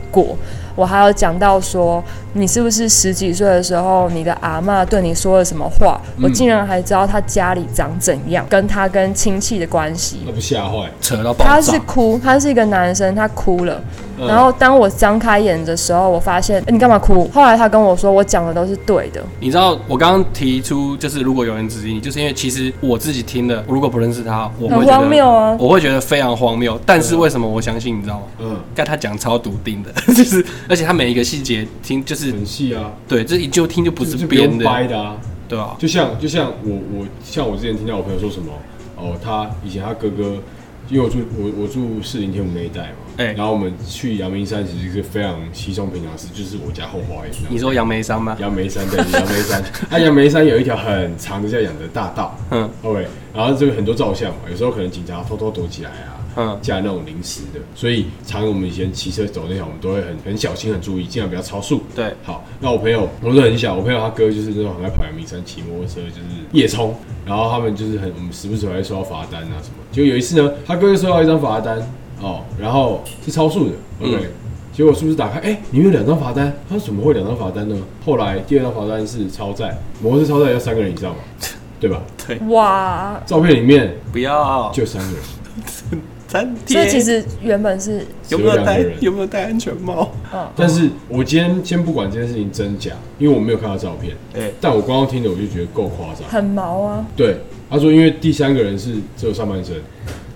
[0.75, 5.99] 我还有讲到说，你是不是十几岁的时候，你的阿嬷对你说了什么话？
[6.21, 10.21] 我竟然还知道他家里长怎样，跟他跟亲戚的关系。
[10.25, 13.75] 那不吓坏，扯到爆他是哭，他是一个男生，他哭了。
[13.75, 17.27] 嗯然后当我张开眼的时候，我发现、诶你干嘛哭？
[17.33, 19.19] 后来他跟我说，我讲的都是对的。
[19.39, 26.79] 你知道我刚刚提出，就是如果有人质疑你，就是因为其实我自己听的，如果不认识他，我会很荒谬啊我会觉得非常荒谬。
[26.85, 28.23] 但是为什么我相信，你知道吗？
[28.41, 35.15] 嗯，但他讲超笃定的， 就是而且他每一个细节听就是很细啊，对，这一就听就不是编的，掰的啊，
[35.47, 35.75] 对啊？
[35.79, 38.51] 就像就像我我像我之前听到我朋友说什么，
[38.97, 40.35] 哦，他以前他哥哥，
[40.89, 43.33] 因为我住我我住士林天母那一带嘛，哎。
[43.33, 47.33] 然后我们去阳明山其实是非常稀松平常的事，就是我家后花园。
[47.49, 48.37] 你说杨梅山吗？
[48.39, 52.37] 杨梅山对，杨梅山，它杨梅山有一条很长的叫养德大道。
[52.51, 61.81] 嗯，OK，然后这个很多照相嘛，有时候可能警察偷偷躲起来啊，嗯，架那种临时的，所以常我们以前骑车走那条，我们都会很很小心、很注意，尽量不要超速。
[61.95, 69.75] 对，好，那我朋友我都很小，我朋友他哥就是那种很爱跑阳明山骑摩托车，就是夜冲，然后他们就是很我们时不时还会收到罚单啊什么。
[69.91, 71.77] 结果有一次呢，他哥就收到一张罚单
[72.21, 74.29] 哦，然后是超速的，OK，、嗯
[74.73, 75.37] 结果是不是打开？
[75.41, 76.51] 哎、里面有两张罚单。
[76.69, 77.75] 他说怎么会两张罚单呢？
[78.05, 81.17] 后来第二张罚单是超载，摩托车超载要三个人以上嘛，
[81.77, 82.01] 对吧？
[82.25, 86.81] 对，哇，照片里面不要就三个人， 粘所。
[86.81, 90.11] 以其实原本是有没有戴有没有戴安全帽？
[90.33, 96.27] 嗯，但是我今天先不管这件事情真假，因为我没有看到照片，哎，但我刚刚听的我就觉得够夸张。
[96.29, 97.05] 很毛啊。
[97.15, 97.37] 对，
[97.69, 99.75] 他说因为第三个人是只有上半身，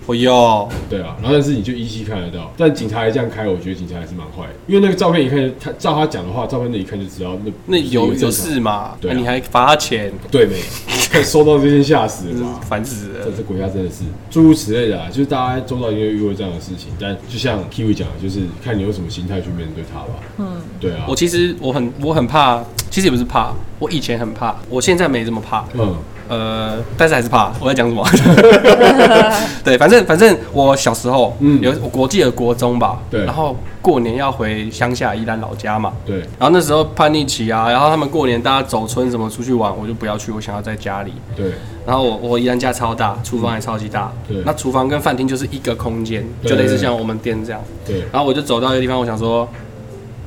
[0.06, 8.96] 我要，对啊，然后但是你就依稀看得到，但警察还这样开，我觉得警察还是蛮坏的，因为那个照片一看，他照他讲的话，照片那一看就知道那那有有事嘛？
[9.00, 10.54] 对你还罚他钱，对没？
[11.10, 12.60] 看收到这些吓死了嘛。
[12.68, 13.30] 烦死了这。
[13.36, 20.20] 这国家真的是诸如此类的啊，就是大家周遭应该遇过这样的事情，但就像 Kiwi 讲的，就是看你用什么心态去面对他吧。
[20.38, 25.64] 嗯，对啊我，其实我很我很怕，其实也不是怕，我以前很怕，我现在没这么怕。
[25.74, 25.96] 嗯，
[26.28, 27.52] 呃，但是还是怕。
[27.60, 28.04] 我在讲什么？
[29.64, 41.12] 对，反正反正我小时候，嗯有我国际的国中吧，对然后过年要回乡下宜兰老家嘛，对，然后那时候叛逆期啊，然后他们过年大家走村什么出去玩，我就不要去，我想要在家里。
[41.36, 41.52] 对，
[41.86, 47.60] 然后我我宜兰家超大，厨房也超级大，对那厨房跟饭厅就是一个空间，就类似像我们店这样。
[47.86, 49.48] 对，然后我就走到一个地方，我想说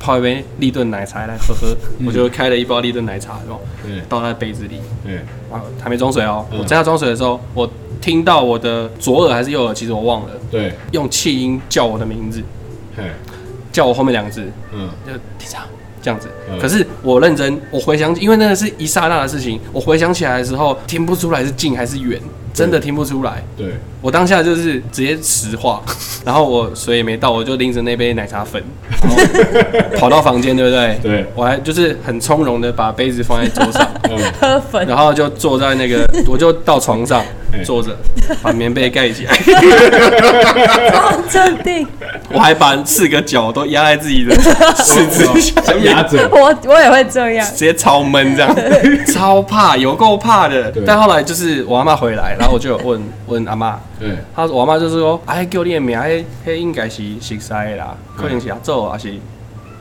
[0.00, 2.06] 泡一杯立顿奶茶来喝喝，嗯。
[2.06, 5.18] 我就开了一包立顿奶茶，然后对，倒在杯子里，对，
[5.52, 6.44] 啊，还没装水哦。
[6.50, 6.58] 嗯。
[6.58, 12.42] 我正要装水的时候，我听到我的左耳还是右耳，其实我忘了，对，用气音叫我的名字，
[12.96, 13.04] 嘿，
[13.70, 15.62] 叫我后面两个字，嗯，就队长
[16.00, 16.28] 这样子。
[16.50, 16.58] 嗯。
[16.58, 22.18] 可是我认真，我回想，因为那个是一刹那的事情，我回想起来的时候，听不出来是近还是远，
[22.52, 23.42] 真的听不出来。
[23.56, 25.82] 对，我当下就是直接实话，
[26.24, 28.62] 然后我水也没倒，我就拎着那杯奶茶粉，
[29.02, 29.16] 然后
[29.98, 30.98] 跑到房间，对不对？
[31.02, 31.26] 对。
[31.34, 37.26] 我还就是很从容的把杯子放在桌上， 嗯，喝粉，然后就坐在那个，我就到床上哎
[37.64, 37.96] 坐着，
[38.42, 39.34] 把棉被盖起来，
[40.90, 41.86] 超镇定。
[42.32, 44.34] 我还把四个脚都压在自己的
[44.78, 47.46] 四肢下面压着，我我也会这样。
[47.46, 48.56] 直，接超闷这样，
[49.12, 50.72] 超怕，有够怕的。
[50.86, 59.12] 但后来就是我阿妈回来，然后我就有问问阿妈，对，她说我阿妈就是说，哎，叫你的名，迄迄应该是熟悉的啦，可能是阿祖还是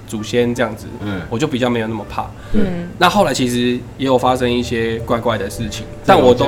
[0.09, 2.23] 祖先这样子，嗯，我就比较没有那么怕。
[2.51, 6.45] 对，嗯，那后来其实也有发生一些怪怪的事情，但我都？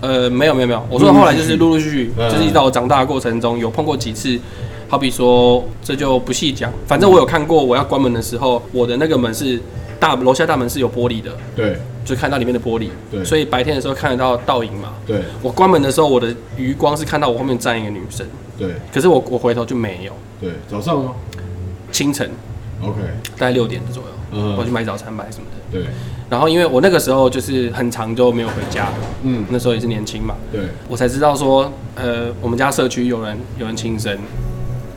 [0.00, 4.38] 呃没有没有没有，我说后来就是陆陆续续，嗯就是一直到我长大的过程中有碰过几次。
[4.90, 6.72] 好比说，这就不细讲。
[6.86, 9.60] 反正我有看过，我要关门的时候，我的那个门是
[10.00, 14.94] 大楼下大门是有玻璃的，对，就看到里面的玻璃，对所以白天的时候看得到倒影嘛。
[15.06, 20.12] 对，我关门的时候，我的余光是看到我后面站一个女生，对，可是我我回头就没有。
[20.40, 21.12] 对，早上吗
[21.92, 22.30] 清晨
[22.82, 23.00] ？OK，
[23.36, 24.56] 大概六点左右，嗯。
[24.56, 25.58] 我去买早餐买什么的。
[25.70, 25.86] 对，
[26.30, 28.88] 然后因为我那个时候就是很长就没有回家，
[29.22, 34.16] 嗯，那时候也是年轻嘛，对，我才知道说，呃，我们家社区有人有人轻生，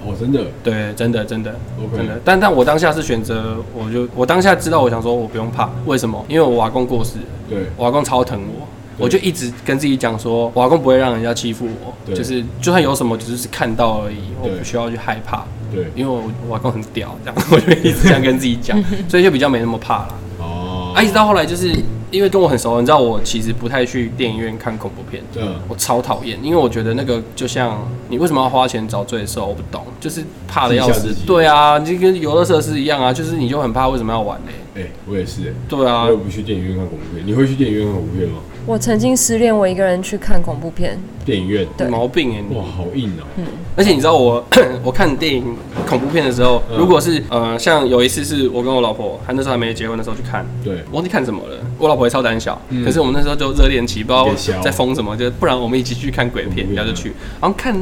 [0.06, 0.46] 哦，真的？
[0.64, 2.20] 对，真的真的 OK 真的。
[2.24, 6.24] 但但我当下是选择，我就我当下知道，我想说我不用怕，为什么？
[6.30, 8.68] 因为我瓦工过世了，对，我阿公超疼我。
[8.98, 9.06] 对。
[9.06, 12.16] 我就一直跟自己讲说，我阿公不会让人家欺负我，对。
[12.16, 14.58] 就是就算有什么，只是看到而已，我对。
[14.58, 20.20] 不需要去害怕，对，因为我我阿公很屌，这样 我就一直这样跟自己讲， 所以就比较没那么怕了。
[20.40, 21.72] 哦，啊，一直到后来就是
[22.12, 31.16] 因为跟我很熟，你知道我其实不太去电影院看恐怖片，嗯，我超讨厌，因为我觉得那个就像你为什么要花钱找罪受，我不懂，就是怕的要死。
[31.26, 34.52] 对啊，就跟游乐设施一样啊，就是你就很怕，为什么要玩呢？
[34.76, 38.40] 哎，我也是，哎，对啊我也，不去电影院看恐怖片，你会去电影院看恐怖片吗？
[38.66, 41.88] 我曾经失恋，我一个人去看恐怖片，电影院，对。
[41.88, 42.64] 毛病哎哇，。
[42.64, 43.46] 好硬哦，嗯。
[43.76, 44.44] 而且你知道我
[44.84, 45.44] 我看电影
[45.88, 51.58] 恐怖片的时候，嗯如果是呃像有一次是我跟我老婆，还那时候还没结婚的时候去看，对，忘记看什么了。
[51.80, 52.86] 我老婆也超胆小，嗯。
[52.86, 56.68] 可是我们那时候就热恋期，不知道在疯什么，就不然我们一起去看鬼片。
[56.76, 57.76] 然后就去，然后看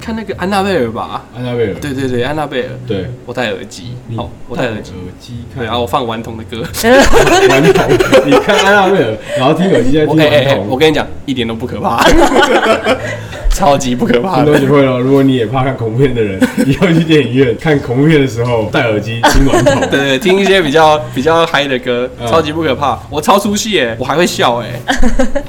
[0.00, 6.62] 看那个安娜贝尔吧，安娜贝尔，对对对，安娜贝尔，对，我戴耳机，好，我戴耳机，耳机看，对，然后我放顽童的歌，
[7.48, 12.02] 顽童，你看安娜贝尔，然后听耳机在听顽童，我跟你讲，一点都不可怕，
[13.52, 14.60] 超级不可怕很多的。
[14.60, 22.26] 学会了，如果你也怕看恐怖片的人， 以后去电影院看恐怖片的时候戴耳机听顽童， 对对，听一些比较比较嗨的歌，嗯。
[22.30, 22.98] 超级不可怕。
[23.10, 24.80] 我超出戏耶，我还会笑哎。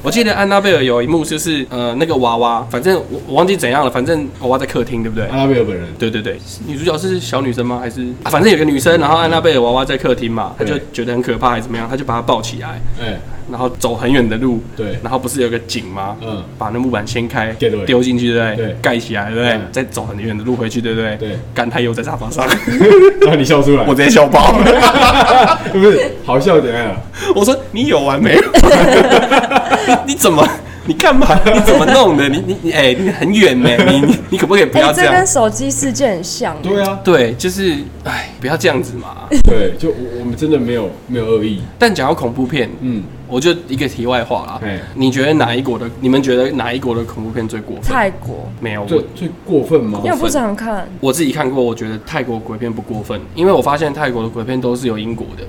[0.02, 5.26] 我记得安娜贝尔有一幕就是呃那个娃娃，反正我我忘记怎样了，反正娃娃在客厅，对不对？
[5.28, 6.38] 安娜贝尔本人，对对对，
[6.68, 7.80] 女主角是小女生吗？
[7.82, 16.16] 还是、啊、反正有个女生，然后安娜贝尔娃娃在客厅嘛，她就对觉得很可怕，还是怎么样，她就把她抱起来，哎，然后走很远的路，对，然后不是有个井吗？
[16.22, 18.68] 嗯，把那木板掀开，丢进去，对不对？
[18.68, 19.62] 对盖起来，对不对嗯？
[19.72, 21.16] 再走很远的路回去，对不对？
[21.18, 22.46] 对，干他又在沙发上，
[23.26, 25.60] 让你笑出来，我直接笑爆了。
[25.72, 26.96] 不是好笑怎样？
[27.36, 28.42] 我说你有完没有？
[30.06, 30.46] 你怎么？
[30.88, 31.28] 你干嘛？
[31.54, 32.28] 你怎么弄的？
[32.28, 35.12] 你你你，哎、你很远呢， 你你你可不可以不哎、要这样？
[35.14, 36.56] 这跟手机事件很像。
[36.62, 39.28] 对啊，对，就是，哎，不要这样子嘛。
[39.44, 44.80] 对，就我我们真的没有没有恶意，但讲到恐怖片，嗯，我就一个题外话啦哎。
[44.96, 45.90] 你觉得哪一国的？
[46.00, 47.84] 你们觉得哪一国的恐怖片最过分？
[47.94, 50.10] 泰国，没有，最我最过分吗因？
[50.10, 55.44] 为我不常看，我自己看过，我觉得泰国鬼片不过分，因为我发现泰国的鬼片都是有因果的。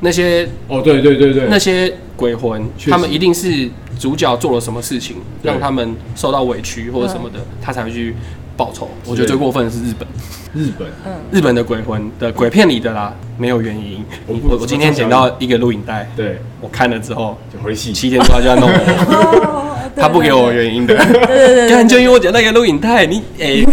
[0.00, 8.14] 那些哦，对对对对，那些鬼魂，他们一定是主角做了什么事情，让他们受到委屈或者什么的，他才会去
[8.56, 8.88] 报仇。
[9.04, 10.08] 我觉得最过分的是日本，
[10.54, 10.88] 日本，
[11.32, 14.04] 日本的鬼魂的鬼片里的啦，没有原因。
[14.26, 19.64] 我我我今天捡到一个录影带，对，我看了之后，就回戏，七天多他就要弄我， 哦
[19.96, 20.96] 他不给我原因的。
[20.96, 23.64] 对对对干就因为我捡那个录影带，你哎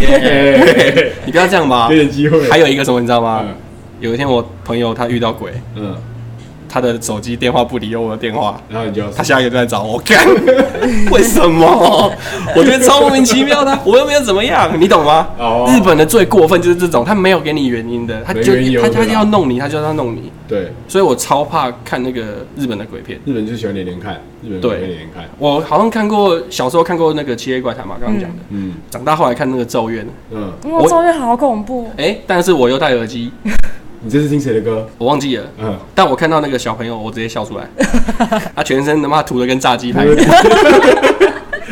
[1.24, 1.94] 你不要这样嘛给。
[1.94, 3.54] 点机会，还有一个什么你知道吗嗯？
[4.00, 5.94] 有一天我朋友他遇到鬼，嗯，
[6.76, 10.22] 他的手机电话不理我的电话，然后你就他下一个就在找我，干，
[11.10, 12.12] 为什么？
[12.54, 15.26] 我觉得超莫名其妙的，我又没有怎么样，你懂吗？
[15.38, 15.66] 哦。
[15.70, 23.18] 日本的最过分就是这种，他没有给你原因的，他就没缘由的啦他就要弄你，他就要弄你，对，所以我超怕看那个日本的鬼片。
[23.24, 24.12] 日本就喜欢连连看，
[24.42, 24.76] 日本对。
[24.80, 28.36] 连连看，我好像看过，小时候看过那个《七夜怪谈》嘛，刚刚讲的。
[28.50, 28.74] 嗯。
[28.90, 33.32] 长大后来看那个《咒怨》，嗯，哇，咒怨好恐怖，哎，但是我又戴耳机，
[34.06, 34.86] 你这是听谁的歌？
[34.98, 35.42] 我忘记了。
[35.58, 37.64] 嗯，但我看到那个小朋友，我直接笑出来。
[38.54, 40.16] 他全身他妈涂的跟炸鸡排一样，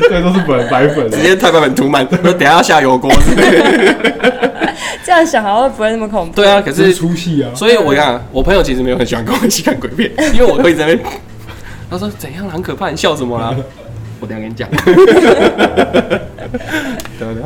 [0.08, 3.08] 这都是粉白粉，直接太白粉涂满，说等下要下油锅。
[5.04, 6.34] 这样想好像不会那么恐怖。
[6.34, 7.54] 对啊，可是是出戏啊。
[7.54, 11.08] 所以我看我朋友其实没有很喜欢跟我一起看鬼片，因为我会在那边，
[11.88, 13.54] 他说怎样很可怕，你笑什么啦？
[14.18, 14.68] 我等下跟你讲。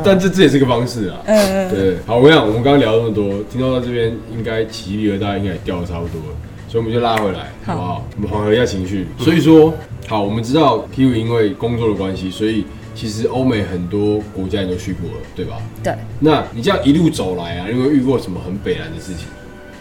[0.03, 1.17] 但这这也是个方式啊。
[1.25, 6.35] 嗯，对，好，我跟你讲，我们刚刚聊那么多，听到到这边应该起立了，大家应该也掉的差不多了，
[6.67, 8.05] 所以我们就拉回来，好不好？
[8.15, 9.07] 我们缓和一下情绪。
[9.17, 9.73] 所以说，
[10.07, 12.65] 好，我们知道 Q 因为工作的关系，所以
[12.95, 15.57] 其实欧美很多国家你都去过了，对吧？
[15.83, 19.27] 对，那你这样一路走来啊，你有没有遇过什么很北南的事情？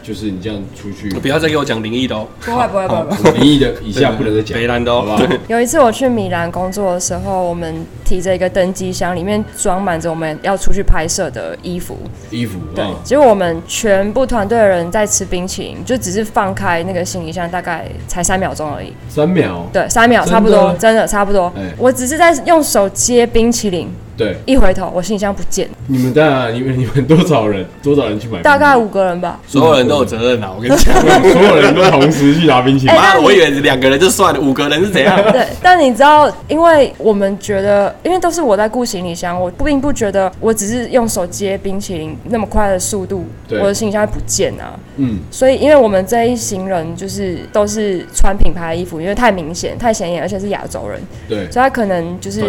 [0.08, 2.26] 就是你这样出去，不要再给我讲灵异的哦。
[2.40, 3.30] 不会不会不会不会。
[3.32, 5.32] 灵异的以下不能再讲，北兰的哦好不好？
[5.48, 11.98] 有一次我去米兰工作的时候，我们提着一个登机箱，里面装满着我们要出去拍摄的衣服。
[12.30, 18.90] 衣服，对啊，结果我们全部团队的人在吃冰淇淋，就只是放开那个行李箱，大概才三秒钟而已。
[19.10, 21.62] 三秒，对，三秒差不多，真的差不多哎。
[21.76, 28.42] 我只是在用手接冰淇淋，对，一回头我行李箱不见，你们当然，你们你们多少人， 多少人去买？
[28.42, 29.38] 大概五个人吧。
[29.46, 30.52] 所有人都有责任啊！
[30.54, 30.92] 我跟你讲，
[31.32, 33.14] 所有人都同时去拿冰淇淋哎。
[33.14, 35.16] 妈我以为两个人就算了，五个人是怎样？
[35.30, 44.74] 对，但你知道，因为我们觉得，因为都是我在顾行李箱，我并不觉得我只是用手接冰淇淋那么快的速度，我的行李箱会不见啊。
[44.96, 52.42] 嗯，所以，因为我们这一行人就是都是穿品牌的衣服，因为太明显、太显眼，而且是亚洲人，对所以他可能就是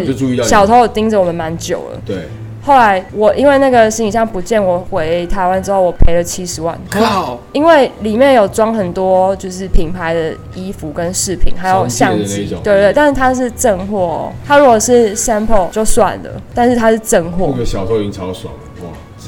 [0.44, 2.02] 小偷有盯着我们蛮久了。
[2.06, 2.28] 对，
[2.64, 7.38] 后来我因为那个行李箱不见，我回台湾之后，我赔了七十万，靠！
[7.54, 12.46] 因为里面有装很多就是品牌的衣服跟饰品，还有相机。
[12.64, 17.50] 对对，但是它是正货哦，它如果是 sample 就算了，但是它是正货。
[17.52, 18.54] 那，个小偷已经超爽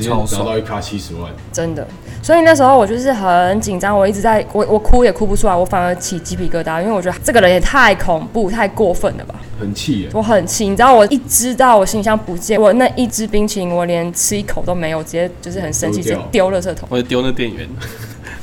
[0.02, 1.88] 直拿到一卡七十万，真的。
[2.24, 9.36] 所以那时候我就是很紧张，我一直在我我哭也哭不出来，我反而起鸡皮疙瘩，因为我觉得这个人也太恐怖、太过分了吧。
[9.60, 10.10] 很气耶。
[10.14, 16.88] 我很气，你知道，我一知道我行李箱不见，我那一支冰淇淋我连吃一口都没有，直接就是很生气，直接丢垃圾桶。
[16.91, 17.68] 我就丢那店员。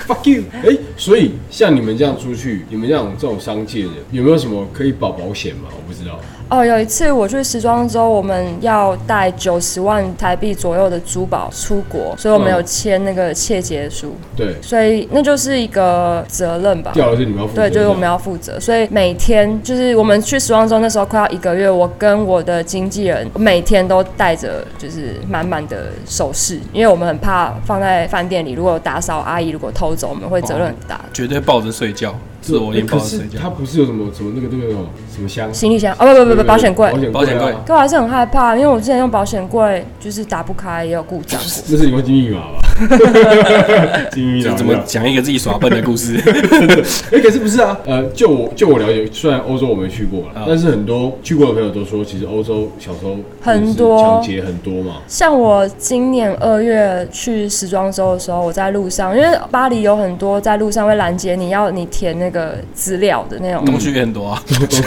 [0.08, 0.44] Fuck you！
[0.64, 5.68] 哎、所以像你们这样出去，你们这样这种商界的，有没有什么可以保保险吗？
[5.68, 6.18] 我不知道。
[6.48, 16.90] 哦，有一次我去时装周，我们要带九十万台币左右的珠宝出国，所以我们嗯有签那个窃结书，对，所以那就是一个责任吧。
[16.94, 17.62] 掉的是你们要负责。
[17.62, 30.98] 对，就是我们要负责，所以每天就是我们去时装周那时候快要一个月，我跟我的经纪人每天都带着就是满满的首饰，因为我们很怕放在饭店里，如果打扫阿姨如果偷走，我们会责任很大。
[31.12, 32.14] 绝对抱着睡觉，
[32.48, 33.20] 自我连可是。
[33.40, 35.52] 它不是有什么什么那个那个什么什么箱？
[35.52, 37.24] 行李箱哦，不不不不，保险柜保。
[37.24, 41.38] 险柜啊可我还是很害怕，因为我之前用保险柜就是打不开，也有故障。
[41.68, 42.58] 那是你忘记密码吧？
[44.12, 46.16] 记密码就怎么讲一个自己耍笨的故事？
[47.12, 47.78] 哎、可是不是啊？
[47.84, 55.02] 呃，就我就我了解，虽然欧洲我没去过但是很多去过的朋友都说，其实欧洲小时候很多抢劫很多嘛。
[55.06, 62.37] 像我今年二月去时装周的时候，我在路上，因为巴黎有很多在路上会拦截你要你填那个
[62.74, 64.42] 资料的那种，东西很多啊。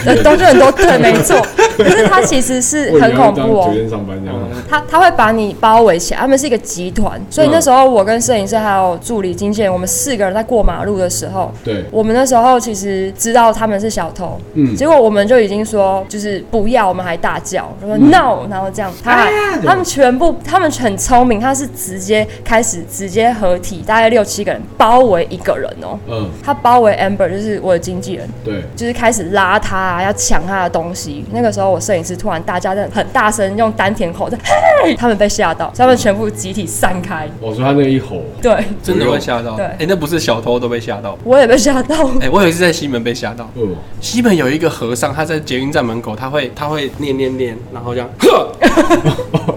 [0.06, 1.36] 呃东西很多，对， 没错。
[1.78, 3.68] 可是它其实是 很恐怖哦。
[3.68, 3.74] 酒。
[3.74, 4.40] 店上班这样。
[4.70, 14.76] 他他会把你包围起来，他们是一个集团，所以那时候我跟摄影师还有助理经纪人，我们四个人在过马路的时候，对，我们那时候其实知道他们是小偷，嗯。
[14.76, 19.32] 结果我们就已经说就是不要，我们还大叫，就说 no，然后这样，他还
[19.66, 31.26] 他们全部他们很聪明，他是直接开始直接合体，大概六七个人包围一个人哦、嗯，他包围 Amber 就是我的经纪人，对，就是开始拉他、啊，要抢他的东西。
[31.32, 34.38] 那个时候我摄影师突然大家在很大声用丹田吼的，
[34.84, 37.28] 嘿， 他们被吓到，他们全部集体散开。
[37.40, 39.56] 我说他那个一吼，对，真的会吓到。
[39.56, 41.18] 对哎、那不是小偷都被吓到。
[41.24, 41.96] 我也被吓到。
[42.22, 43.46] 哎、我有一次在西门被吓到。
[43.56, 43.68] 哦，
[44.00, 48.48] 西门有一个和尚，他在捷运站门口，他会他会念念念，然后这样，呵，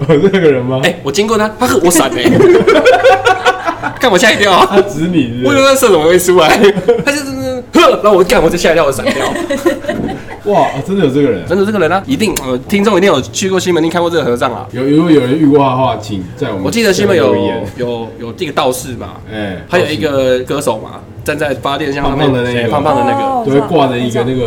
[0.09, 0.80] 有这个人吗？
[0.85, 2.22] 哎、我经过他，他呵，我闪哎、
[4.05, 4.66] 看我吓一跳啊！
[4.70, 6.48] 他指你是不是我以为那射手会出来，
[7.07, 9.14] 他就是呵， 然后我干，我就吓一跳，我闪掉。
[10.52, 11.42] 哇，啊真的有这个人。
[11.46, 14.66] 真的这个人啊，一定呃，听众一定有去过西门町看过这个和尚啊。
[14.72, 17.34] 有如果有人遇过他的话，请在我们我记得西门有
[17.78, 24.46] 有有这个道士嘛，哎，还有一个歌手嘛，站在发电箱上面，胖胖的那个哎胖胖的那个，哦都会挂着一个那个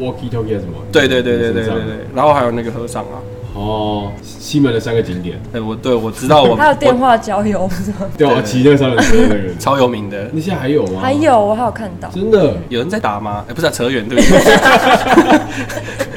[0.00, 0.82] walkie talkie 什么？
[0.90, 1.74] 对对对对对对对，
[2.12, 3.22] 然后还有那个和尚啊，
[3.60, 11.00] 哦，西门的三个景点，哎，我对我知道我 还有电我话交友，是吗对啊，骑那个三轮车那个人，超有名的，那现在还有吗？
[11.02, 12.08] 还有我还有看到。
[12.08, 13.44] 真的有人在打吗？
[13.48, 15.40] 哎，不是啊扯远，对不对？？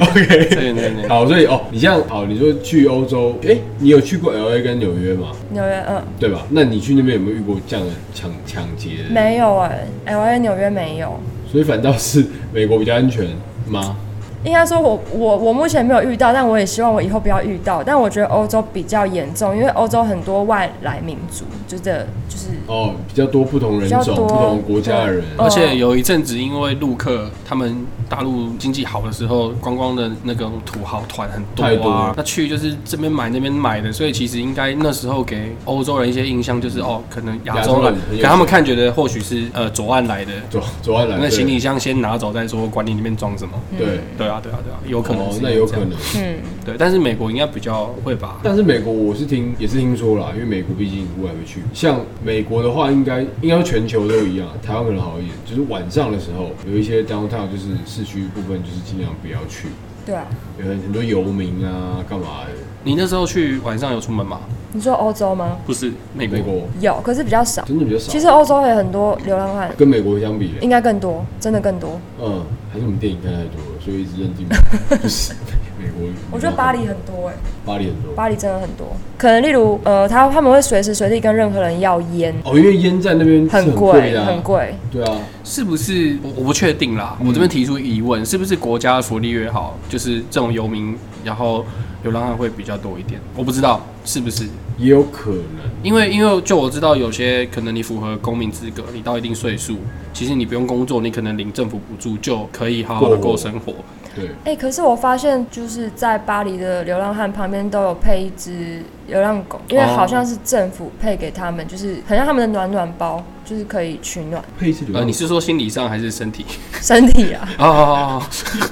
[0.00, 1.08] OK，远扯远。
[1.08, 5.28] 好，所以哦，你像哦，你说去欧洲，哎，你有去过 LA 跟纽约吗？
[5.50, 6.46] 纽约，嗯，对吧？
[6.48, 9.10] 那你去那边有没有遇过这样的抢抢劫的？
[9.14, 11.20] 没有哎、l A 纽约没有。
[11.50, 13.26] 所以反倒是美国比较安全
[13.68, 13.96] 吗？
[14.44, 17.82] 应该说我我我目前没有遇到，但我也希望我以后不要遇到。
[17.82, 21.82] 但我觉得欧洲比较严重，因为欧洲很多外来民族，就是
[22.28, 43.52] 就是哦，比较多不同人种、比较多不同国家的人，而且有一阵子，因为陆客他们大陆经济好的时候，观光的那个土豪团很多多啊了，那去就是这边买那边买的，所以其实应该那时候给欧洲人一些印象就是哦，可能亚亚洲洲人给他们看，觉得或许是呃左岸来的，左左岸来的那行李箱先拿走再说，管你里面装什么。
[43.78, 45.92] 对，对啊，对啊，对啊，有可能哦，那有可能。
[46.16, 48.38] 嗯，对，但是美国应该比较会吧？
[48.42, 51.60] 但是美国我是听也是听说啦，因为美国毕竟我还没去。
[51.72, 59.68] 像美国的话，应该应该全球都一样，台湾可能好一点，就是晚上的时候有一些 downtown 就是市区部分，就是尽量不要去，
[60.06, 60.26] 对啊。
[60.58, 62.52] 有很很多游民啊，干嘛的？
[62.84, 64.40] 你那时候去晚上有出门吗？
[64.76, 65.56] 你说欧洲吗？
[65.64, 67.62] 不是美国，美国有，可是比较少。
[67.64, 71.98] 真的比较少，其实欧洲也很多流浪汉，跟美国相比，应该更多，真的更多。
[72.20, 74.48] 嗯，还是我们电影看太多了，所以一直认定
[75.02, 75.34] 就是
[75.78, 76.08] 美国。
[76.30, 77.34] 我觉得巴黎很多哎、
[77.66, 78.96] 巴黎很多巴黎真的很多。
[79.18, 84.74] 可能例如呃，他他们会随时随地跟任何人要烟，哦，因为烟在那边很贵很贵。
[84.90, 87.16] 对啊，是不是我我不确定啦？
[87.20, 91.64] 我这边提出疑问，是不是国家的福利越好，就是这种游民，然后
[92.02, 93.20] 流浪汉会比较多一点？
[93.36, 94.44] 我不知道是不是，
[94.78, 95.70] 也有可能。
[95.82, 99.76] 因为因为就我知道有些可能你符合公民资格，你到一定岁数，
[100.12, 103.72] 其实你不用工作，你可能领政府补助就可以好好的过过生活。
[104.14, 116.44] 对，哎、可是我发现就是在巴黎的流浪汉旁边都有配一只流浪狗，因为哦好像是政府配给他们，就是很像他们的暖暖包，就是可以取暖呃，配一次流浪你是说心理上还是身体？
[116.80, 117.48] 身体啊。
[117.58, 118.22] 哦哦哦，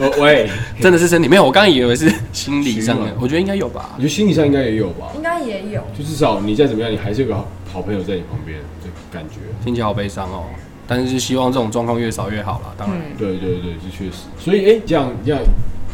[0.01, 0.49] 哦哦 喂，
[0.80, 1.28] 真的是身体？
[1.28, 3.99] 没有，我刚刚以为是心理上的，我觉得应该有吧我。
[3.99, 9.37] 觉得心理上应该也有吧，应该也有，就至少你再怎么样，你还是有个好好朋友在你旁边的感觉。
[9.64, 10.45] 听起来好悲伤哦，
[10.87, 12.72] 但是希望这种状况越少越好啦。
[12.76, 14.22] 当然，嗯，对对对，这确实。
[14.39, 15.41] 所以哎、这样这样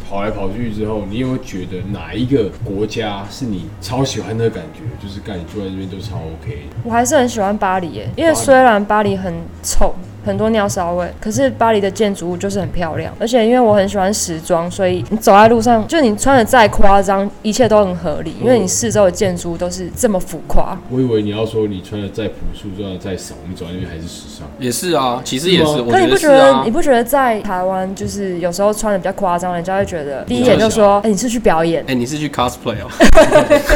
[0.08, 4.80] 跑来跑去之后，你有没有觉得哪一个国家是你超喜欢的感觉？
[5.02, 6.62] 就是感觉坐在这边都超 OK。
[6.82, 9.94] 我还是很喜欢巴黎耶，因为虽然巴黎很臭。
[10.28, 20.78] 很多尿骚味，可是巴黎的建筑物就是很漂亮，而且因为我很喜欢时装，所以你走在路上，就你穿的再夸张，一切都很合理，因为你四周的建筑物都是这么浮夸。
[20.90, 24.46] 我以为你要说你穿的再朴素，穿的再少，你走在那边还是时尚。
[24.58, 26.70] 也是啊，其实也是，可你不觉得、啊你。
[26.78, 32.88] 不觉得在台湾就是有时候穿的比较夸张，人家会觉得第一眼就说：“哎、你是去表演哎、你是去 cosplay 哦，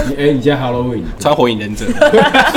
[0.08, 1.84] 你 哎、你今天 Halloween 穿火影忍者，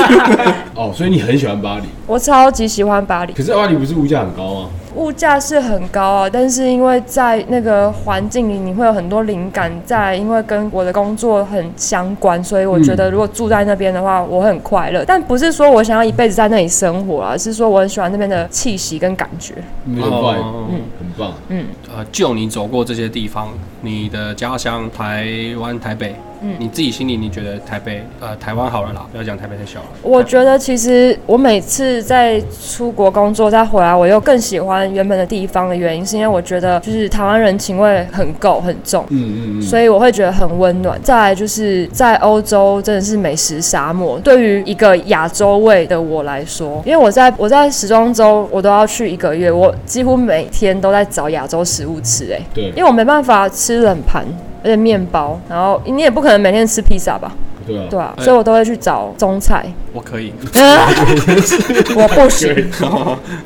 [0.75, 4.69] 哦，所以你很喜欢巴黎。？”我超级喜欢巴黎，可是巴黎不是物价很高吗？
[4.95, 9.71] 物价是很高啊，但是因为在那个环境里，你会有很多灵感。
[9.85, 15.03] 在因为跟我的工作很相关，所以我觉得如果住在那边的话，我很快乐。
[15.05, 19.53] 但不是说我想要一辈子在那里生活啊，是说我很喜欢那边的气息跟感觉。
[19.83, 20.65] 那个 vibe、哦
[20.99, 21.33] 很棒。
[21.49, 21.65] 嗯，
[21.95, 23.49] 呃，就你走过这些地方，
[23.81, 25.27] 你的家乡台
[25.59, 29.85] 湾台北，嗯你自己心里你觉得台北呃台湾好了啦，不要讲台北太小了。
[30.01, 39.05] 我觉得其实我每次在出国工作再回来，我又更喜欢原本的地方的原因，是因为我觉得就是台湾人情味很够很重。
[39.09, 39.61] 嗯嗯嗯。
[39.61, 40.99] 所以我会觉得很温暖。
[41.01, 54.25] 再来就是在欧洲真的是美食沙漠，对于一个亚洲味的我来说，因为我在我在时装周我都要去一个月，我几乎每天都在找亚洲食物吃、欸，对因为我没办法吃冷盘。
[54.63, 57.31] 而且面包，然后你也不可能每天吃披萨吧，
[57.65, 57.87] 对啊。
[57.89, 59.65] 对啊，哎所以我都会去找中菜。
[59.93, 60.33] 我可以，
[61.95, 62.53] 我不行，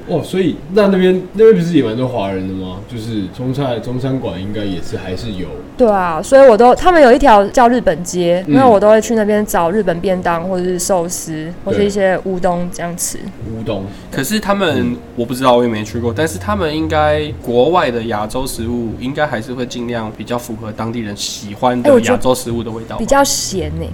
[0.07, 2.77] 哦，所以那那边那边不是也蛮多华人的吗？
[2.91, 5.47] 就是中菜中餐馆应该也是还是有。
[5.77, 13.19] 对啊，所以我都他们有一条叫日本街，嗯那我都会去那边找日本便当或者是寿司或是一些乌冬这样吃。
[13.47, 22.97] 乌冬，可是他们、我不知道，我也没去过，但是他们应该国外的亚洲食物应该还是会尽量比较符合当地人喜欢的亚洲食物的味道。
[22.97, 23.85] 比较咸呢、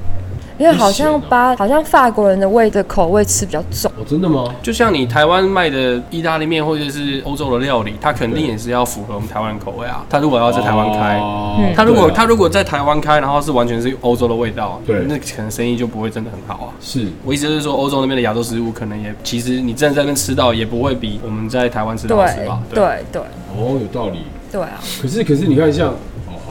[0.57, 3.91] 因为好像咸哦巴好像法国人的味的口味吃比较重。
[3.97, 4.45] 哦，真的吗？
[4.61, 10.05] 就像你台湾卖的意大利面或者是欧洲的料理，它肯定也是要符合我们台湾人口味啊。
[10.09, 16.69] 它如果要在台湾开，哦嗯它如果对啊它如果在台湾开，然后是完全是欧洲的味道，对那可能生意就不会真的很好啊。
[16.79, 22.59] 是我意思是说，欧洲那边的亚洲食物可能也，其实你真的在那边吃到，也不会比我们在台湾吃到好吃对吧？
[22.73, 23.21] 对对
[23.57, 24.19] 哦，有道理。
[24.51, 25.95] 对啊，可是可是你看像哦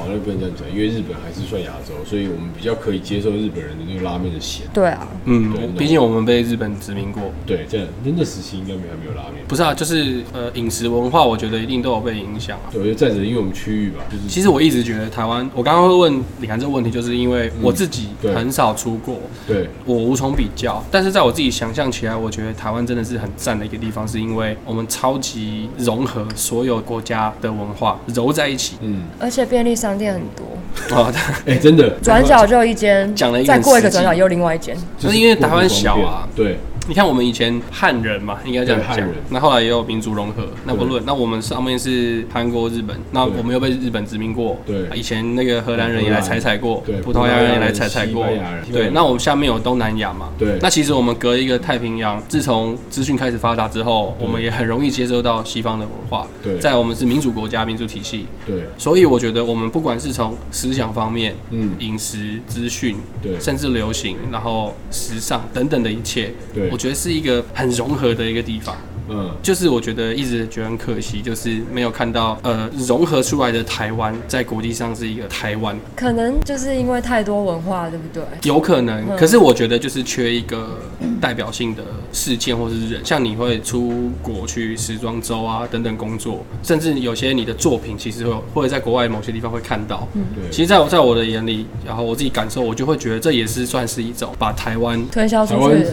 [0.04, 4.66] 好，好像不能这样讲，因为日本还是算亚洲，所以我们比较可以接受日本人的那个拉面的咸。
[4.72, 7.22] 对啊，嗯，毕竟我们被日本殖民过。
[7.46, 9.42] 对，这样那那时期应该没还没有拉面。
[9.48, 12.68] 不是啊，就是呃饮食文化，我觉得一定都有被影响啊。
[12.70, 20.82] 对，我觉得再者，因为我们区域吧，就是其实我一直觉得台湾，我刚刚会问李涵这个问题，就是因为我自己很少出国，对我无从比较。
[20.90, 28.76] 但是在我自己想象起来，我觉得台湾真的是很赞的一个地方，是因为我们超级融合所有国家的文化揉在一起。
[28.80, 31.12] 嗯，而且便利商店很多，哦，
[31.46, 31.90] 哎、真的。
[32.02, 34.76] 转角就有一间，讲了一个再过一个转角又另外一间。
[34.98, 36.28] 就是因为台湾小啊。
[36.34, 39.14] 对你看我们以前汉人嘛，应该这样讲对汉人。
[39.30, 41.02] 那后来也有民族融合，那不论。
[41.06, 44.58] 那我们上面是韩国、日本，那我们又被日本殖民过。
[44.66, 48.64] 对以前那个荷兰人也来采采过，对葡萄牙人也来采采过西班牙人。
[48.70, 50.28] 对，那我们下面有东南亚嘛。
[50.38, 56.26] 对那其实我们隔一个太平洋，自从资讯开始发达之后，我们也很容易接收到西方的文化。
[56.42, 68.76] 对在我们是民主国家、民主体系，对，所以我觉得我们不管是从思想方面、嗯，饮食、资讯，对甚至流行，然后时尚等等的一切，对我觉得是一个很融合的一个地方。
[69.08, 78.22] 嗯，就是我觉得一直觉得很可惜，就是没有看到呃融合出来的台湾在国际上是一个台湾，可能就是因为太多文化，对不对？
[78.42, 79.02] 有可能。
[79.08, 80.78] 嗯可是我觉得就是缺一个
[81.20, 81.82] 代表性的
[82.12, 90.06] 事件或者是人，像你会出国去时装周啊等等工作，甚至有些你的作品其实会或者在国外某些地方会看到。
[90.14, 95.86] 嗯对，其实在我在我的眼里，然后我自己感受，我就会觉得这也是算是一种把台湾推销出去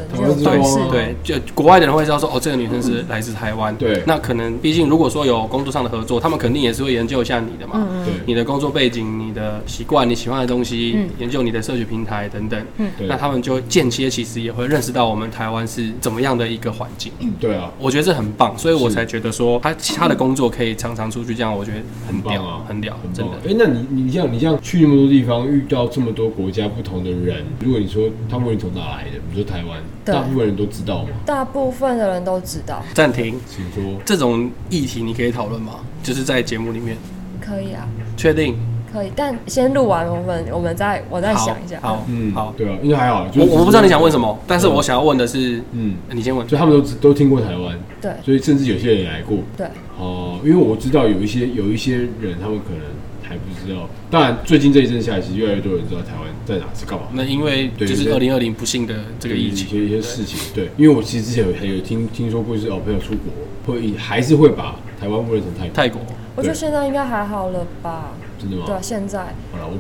[0.91, 3.75] 对，就国外的人会知道说，哦，这个女生是来自台湾。
[3.77, 12.63] 对那可能毕竟如果说有工作上的合作，他们肯定也是会研究一下你的嘛，嗯对，你的工作背景、你的习惯、你喜欢的东西，嗯研究你的社群平台等等。
[12.77, 17.11] 嗯那他们就间接其实也会认识到我们台湾是怎么样的一个环境。
[17.39, 21.77] 对啊，我觉得这很棒，所以我才觉得说他其他的工作可以常常出去，这样我觉得
[22.07, 23.31] 很屌很棒啊，很屌，真的。。
[23.47, 31.09] 哎、那你你这样你这样去那么多地方，遇到这么多国家不同的人，如果你说他们问你从哪来的，比如说台湾，对大部分人都知道吗？
[31.25, 33.99] 大部分的人都知道，暂停，请说。
[34.05, 35.75] 这种议题你可以讨论吗？
[36.01, 36.97] 就是在节目里面，
[37.39, 37.87] 可以啊，
[38.17, 38.57] 确定？
[38.91, 39.11] 可以。
[39.15, 41.79] 但先录完，我们我们再我再想一下。
[41.81, 42.53] 好，嗯，好。
[42.57, 43.27] 对啊，应该还好。
[43.29, 46.45] 就是我我不知道你想问什么，但是我想要问的是，嗯，你先问。
[46.47, 49.37] 就他们都都听过台湾，对所以甚至有些人也来过。
[49.55, 52.81] 对，哦、因为我知道有一些有一些人，他们可能
[53.65, 53.89] 知道。
[54.09, 57.07] 当然，最近这一阵下来，其实越来越多人知道台湾在哪是干嘛。
[57.13, 66.01] 那因为对就是对二零二零不幸的这个疫一情，些一些事情，对，因为我其实之前有还有听听说过，是哦朋友出国会还是会把台湾误认成泰国，泰国
[66.35, 68.11] 我觉得现在应该还好了吧？
[68.41, 68.63] 真的吗？
[68.65, 69.19] 对啊，现在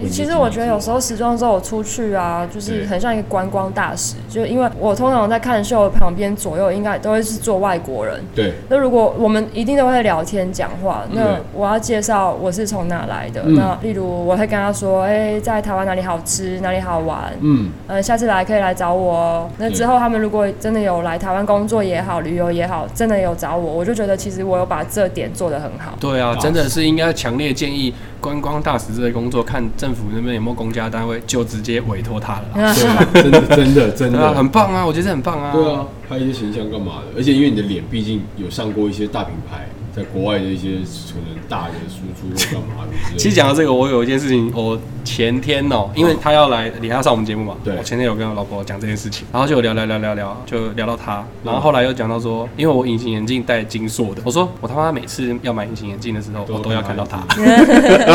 [0.09, 8.21] 其实我觉得有时候时装周我出去啊，就是很像一个观光大使，就因为我通常在看秀旁边左右应该都会是做外国人。
[8.35, 13.41] 对那如果我们一定都会聊天讲话，那我要介绍我是从哪来的。
[13.45, 19.49] 嗯那例如我会跟他说，哎、在台湾哪里好吃，哪里好玩，嗯，呃，下次来可以来找我哦。
[19.57, 25.93] 那之后他们如果真的有来台湾工作也好，旅游也好，真的有找我，我就觉得其实我有把这点做得很好。
[25.99, 32.73] 对啊，真的是应该强烈建议观光大使这个工作，看政府那边有没有公家单位就直接委托他了啦。
[32.73, 35.51] 对啊，真的真的真的啊，的，很棒啊，我觉得很棒啊。
[35.53, 37.17] 对啊，拍一些形象干嘛的？
[37.17, 40.75] 而且因为你的脸毕竟有上过一些大品牌，在国外的一些
[41.11, 42.91] 可能大的输出或干嘛的。
[43.17, 57.23] 其实讲到这个，我有一件事情，我前天哦、因为他要来，李他要上我们节目嘛，对我前天有跟我老婆讲这件事情，然后就聊聊聊聊聊，就聊到他，然后后来又讲到说，因为我隐形眼镜戴金硕的，我说我他妈每次要买隐形眼镜的时候，我都要看到他，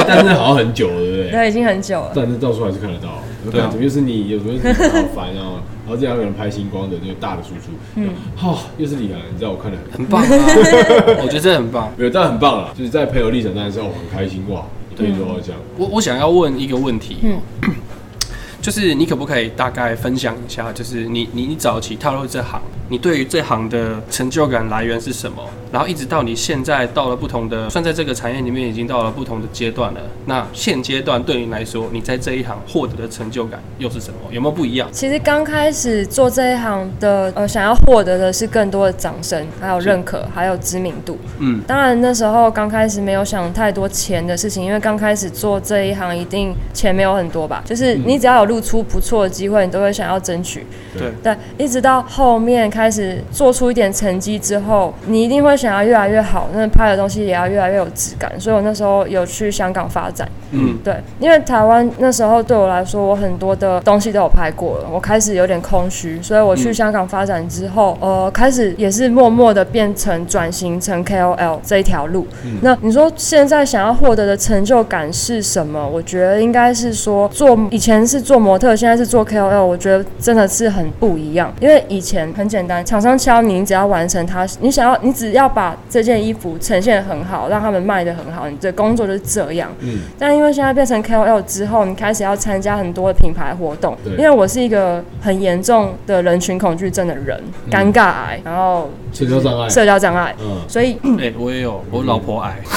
[0.06, 1.30] 但是好像很久了，对不对？
[1.30, 2.12] 对，已经很久了。
[2.14, 3.20] 但是到处还是看得到。
[3.50, 4.28] 对啊怎么又是你？
[4.28, 5.62] 有时候你好烦啊。
[5.86, 10.28] 然后这样有人拍星光的那个大的输出，嗯，哈， 又是李涵，你知道我看的很很棒啊，
[11.22, 11.92] 我觉得这很棒。
[11.96, 17.40] 没有，但很棒啊，就是在朋友立场当然是我很开心哇，你可以说这样，我我想要问一个问题，嗯
[18.60, 25.40] 就是你可不可以大概分享一下，就是你你你早期踏入这行，你对于这行的成就感来源是什么？
[25.76, 30.00] 然后一直到你现在到了不同的，算在这个产业里面已经到了不同的阶段了。
[30.24, 34.16] 那现阶段对你来说，你在这一行获得的成就感又是什么？
[34.30, 34.88] 有没有不一样？
[34.90, 41.18] 其实刚开始做这一行的，呃，想要获得的是更多的掌声，还有认可，还有知名度。
[41.40, 50.64] 嗯，当然那时候刚开始没有想太多钱的事情，因为刚开始做这一行一定钱没有很多吧，就是你只要有露出不错的机会，你都会想要争取。
[50.96, 60.28] 对对，一直到后面开始做出一点成绩之后，你一定会想想要越来越好，那拍的东西也要越来越有质感，所以我那时候有去香港发展。
[60.52, 72.28] 嗯，对，因为台湾那时候对我来说，我很多的东西都有拍过了，我开始有点空虚，所以我去香港发展之后，呃，开始也是默默的变成转型成 KOL 这一条路。
[72.62, 75.84] 那你说现在想要获得的成就感是什么？
[75.88, 81.52] 我觉得应该是说做以前是做模特，现在是做 KOL，我觉得真的是很不一样。
[81.58, 89.72] 因为以前很简单，厂商敲你，你只要完成它，你想要，你只要把这件衣服呈现得很好，让他们卖的很好，你的工作就是这样。
[89.80, 94.12] 嗯，但因为现在变成 KOL 之后，你开始要参加很多的品牌活动对。
[94.16, 102.58] 因为我是一个很严重的人群恐惧症的人，尴尬癌，然后社交障碍，社交障碍，嗯，所以 哎、我也有，我老婆癌。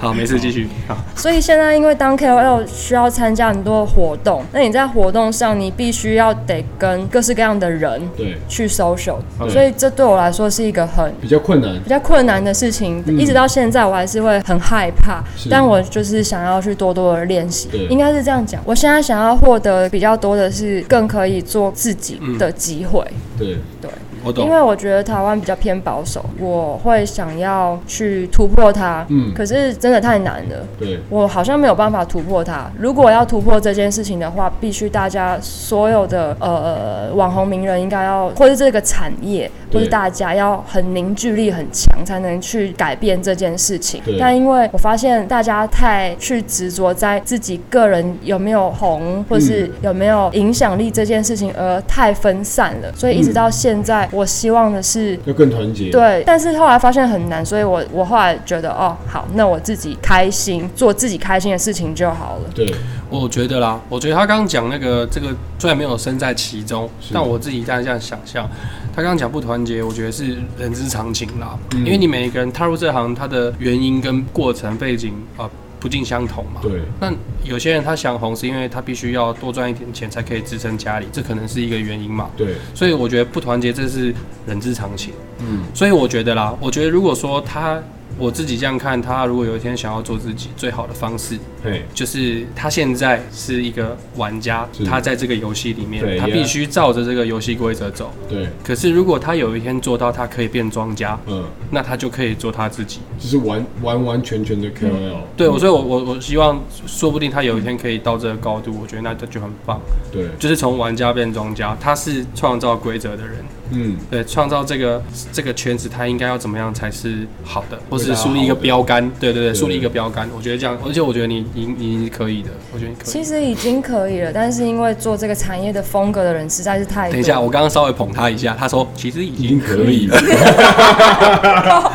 [0.00, 0.66] 好，没事，继续。
[0.88, 13.18] 好，所以现在因为当 KOL 需要参加很多的活动，那你在活动上你必须要得跟各式各样的人对，去 social，对所以这对我来说是一个很比较困难，比较困难的事情，嗯。
[13.18, 17.68] 一直到现在我还是会很害怕，但我就是想要去多多的练习。
[17.70, 18.60] 对，应该是这样讲。
[18.64, 23.04] 我现在想要获得比较多的是更可以做自己的机会，
[23.38, 23.90] 对，对，
[24.24, 24.50] 我懂因。
[24.50, 30.66] 为我觉得台湾比较偏保守，我会想要去突破它，嗯可是真的太难了。
[30.78, 32.70] 对，我好像没有办法突破它。
[32.78, 44.02] 如果要突破这件事情的话，必须大家所有的呃网红名人应该要，或是这个产业，或是大家要很凝聚力很强，才能去改变这件事情。
[44.18, 52.92] 但因为我发现大家太去执着在自己个人有没有红，或是有没有影响力这件事情，而太分散了。
[52.94, 62.50] 所以一直到现在，我希望的是要更团结，对，但是后来发现很难，所以我我后来觉得，哦，好，那我自己开心，做自己开心的事情就好了。
[62.54, 62.72] 对，
[63.08, 68.48] 我觉得啦，我觉得他刚刚讲那个这个虽然没有身在其中，但我自己这样这样想象，
[68.94, 71.58] 他刚刚讲不团结，我觉得是人之常情啦。
[71.74, 75.50] 嗯因为你每一个人踏入这行，他的原因跟过程背景啊、呃
[75.82, 76.60] 不尽相同嘛。
[76.62, 77.12] 对，那
[77.42, 82.30] 有些人他想红，是因为他必须要多赚一点钱才可以支撑家里，这可能是一个原因嘛。
[82.36, 84.14] 对，所以我觉得不团结这是
[84.46, 85.12] 人之常情。
[85.40, 87.82] 嗯，所以我觉得啦，我觉得如果说他
[88.18, 98.12] 我自己这样看，他如果有一天想要做自己，最好的方式对，就是他现在是一个玩家，他在这个游戏里对面，他必须照着这个游戏规则走。
[98.28, 103.00] 对，可是如果他有一天做到他可以变庄家，嗯，那他就可以做他自己。
[103.18, 109.80] 就是完完完全全的 KOL，对，我所以我我我希望，说不定他有一天可以到这个高度，我觉得那这就很棒。
[110.12, 113.36] 对，就是从玩家变庄家，他是创造规则的人，
[113.74, 115.02] 嗯，对，创造这个
[115.32, 123.04] 这个圈子，他应该要怎么样才是好的，或是树立一个标杆，对对对，树立一个标杆，我觉得这样，而且我觉得你你你可以的，我觉得你可以。
[123.06, 127.12] 其实已经可以了，但是因为做这个产业的风格的人实在是太多。
[127.12, 130.06] 等一下，我刚刚稍微捧他一下，他说其实已经可以。
[130.06, 130.20] 了。
[130.22, 131.92] 了，，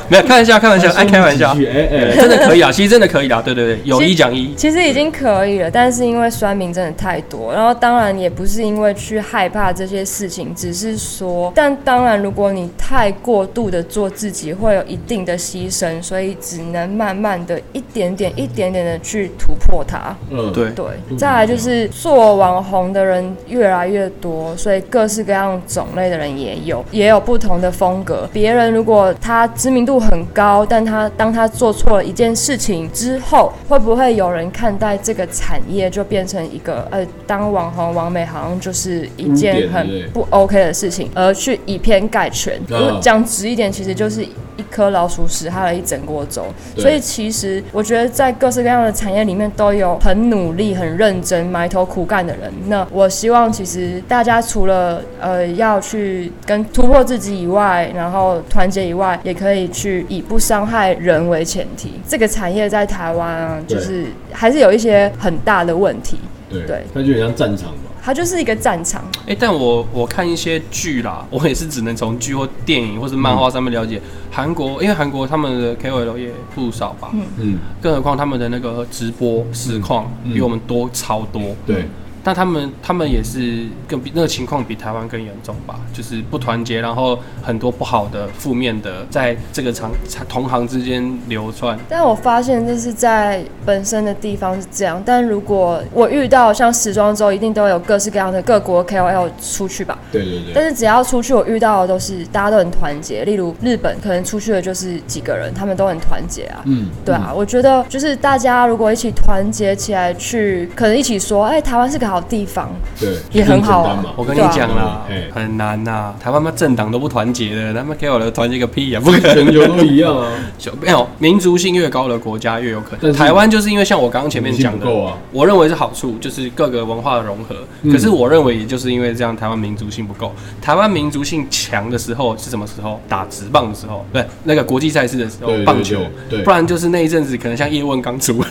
[0.08, 1.50] 没有开玩笑，开玩笑，爱开玩笑。
[1.52, 20.14] 哎哎，真的可以啊，其实真的可以啦，对对对，有一讲一，其实已经可以了，但是因为酸民真的太多，然后当然也不是因为去害怕这些事情，只是说，但当然如果你太过度的做自己，会有一定的牺牲，所以只能慢慢的一点点、一点点的去突破它。
[20.30, 28.28] 嗯，对，对，再来就是做网红的人越来越多，所以各式各样种类的人也有，也有不同的风格。
[28.32, 42.56] 别人如果他知名度很高，但他当他做错了一件事情之后，会不会有人看待这个产业就变成一个呃，当网红、网美好像就是一件很不 OK 的事情，而去以偏概全？
[42.56, 46.44] 啊如果讲直一点，其实就是一颗老鼠屎害了一整锅粥。
[46.76, 52.52] 所以其实我觉得在各式各样的产业里面都有很努力、很认真、埋头苦干的人。
[52.66, 61.94] 那我希望其实大家除了呃要去跟突破自己以外，然后团结以外，也可以去以不伤害人为前提。
[62.08, 69.04] 这个产业在台湾啊，就是还是有一些很大的问题，对对它就很像战场吧，它就是一个战场。
[69.26, 80.32] 哎、但我我看一些剧啦， 我也是只能从剧或电影或是漫画上面了解韩国，因为韩国他们的 KOL 也不少吧，嗯，更何况他们的那个直播实况嗯。
[80.34, 81.42] 比我们多超多。
[81.66, 81.88] 对，
[82.22, 89.90] 但他们他们也是更比那个情况比台湾更严重吧，就是不团结，然后很多不好的、负面的在这个场
[90.28, 91.78] 同行之间流窜。
[91.88, 99.98] 但我发现这是在本身的地方是这样，但如果我遇到像时装周，一定都有各式各样的各国 KOL 出去吧。
[100.12, 103.24] 对对对，但是只要出去，我遇到的都是大家都很团结。
[103.24, 106.62] 例如日本，可能出去的就是几个人，他们都很团结啊。
[106.66, 119.30] 嗯，对啊，我觉得就是大家如果一起团结起来去，可能一起说，哎、台湾是个好地方，对，也很好我跟你讲啦啊，很难呐，台湾嘛政党都不团结的，他们给我的团结个屁呀，不可能。
[119.40, 123.12] 全球都一样啊，就没有民族性越高的国家越有可能。
[123.12, 124.86] 台湾就是因为像我刚刚前面讲的
[125.32, 127.56] 我认为是好处，就是各个文化的融合。
[127.82, 130.32] 嗯可是我认为也就是因为这样，台湾民族性不够。
[130.60, 133.00] 台湾民族性强的时候是什么时候？
[133.08, 135.98] 打直棒的时候，对，那个国际赛事的时候棒球。
[136.28, 138.42] 对对不然就是那一阵子可能像叶问刚出，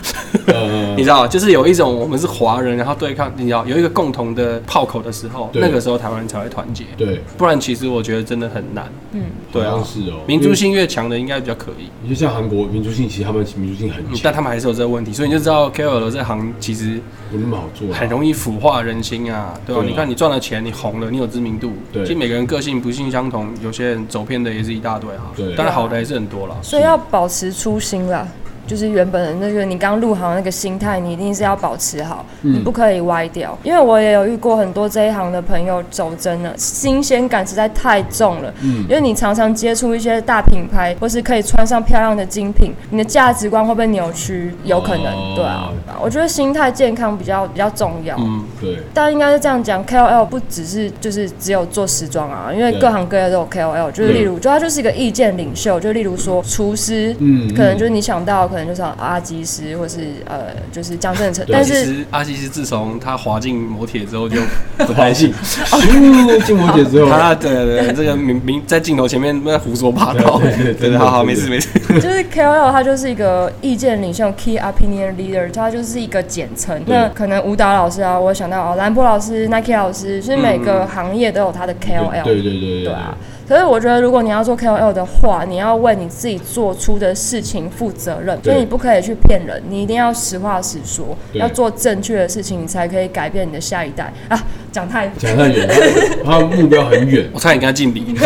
[0.47, 6.85] 呃 你知道，就是有一种我们是华人，然后对抗，你知道有一个共同的炮口的时候，那个时候台湾人才会团结。
[6.97, 8.89] 对，不然其实我觉得真的很难。
[9.11, 11.89] 嗯，对啊，是哦，民族性越强的应该比较可以。
[12.03, 16.99] 你就像韩国民族性，其实他们民族性很嗯强，但他们还是有这个问题，所以你就知道 KOL 这行其实
[17.31, 22.03] 不那么好做啊，很容易腐化人心啊，对吧、你看你赚了钱，你红了，你有知名度，对。
[22.03, 25.55] 其实每个人个性不尽相同，有些人走偏的也是一大堆哈，对。
[25.55, 26.55] 当然好的还是很多啦。
[26.61, 28.27] 所以要保持初心啦。
[28.70, 33.57] 就是原本的那个你刚入行的那个心态，你一定是要保持好，嗯你不可以歪掉。
[33.63, 38.53] 因为我也有遇过很多这一行的朋友走真了，新鲜感实在太重了。
[38.61, 44.53] 嗯因为你常常接触一些大品牌，或是可以穿上漂亮的精品，你的价值观会不会扭曲？
[44.63, 45.72] 有可能，哦对啊。
[45.99, 48.15] 我觉得心态健康比较比较重要。
[48.20, 64.41] 嗯，对，但应该是这样讲，KOL 不只是就是只有做时装啊，因为各行各业都有 KOL，就是例如，就他就是一个意见领袖，就例如说厨师，嗯可能就是你想到可能就是阿基师，或是呃就是江正成，但是阿基斯自从他滑进摩铁之后就
[64.78, 71.68] 不环太信境，，咻进摩铁之后，他对对对，这个明明在镜头前面在胡说八道，对对好好没事没事，
[71.99, 76.82] 就是 KOL 他就是一个意见领袖 （Key Opinion Leader），他就是一个简称。
[76.86, 82.24] 那可能舞蹈老师啊，我想到哦，兰博老师、Nike 老师，就是每个行业都有他的 KOL。
[82.24, 83.16] 对对对对对啊，
[83.49, 94.39] 可是我觉得，如果你要做 KOL 的话，你要为你自己做出的事情负责任，所以你不可以去骗人，你一定要实话实说，要做正确的事情，你才可以改变你的下一代啊！
[94.71, 95.67] 讲太讲太远，
[96.23, 98.05] 他他目标很远，我差点跟他敬礼。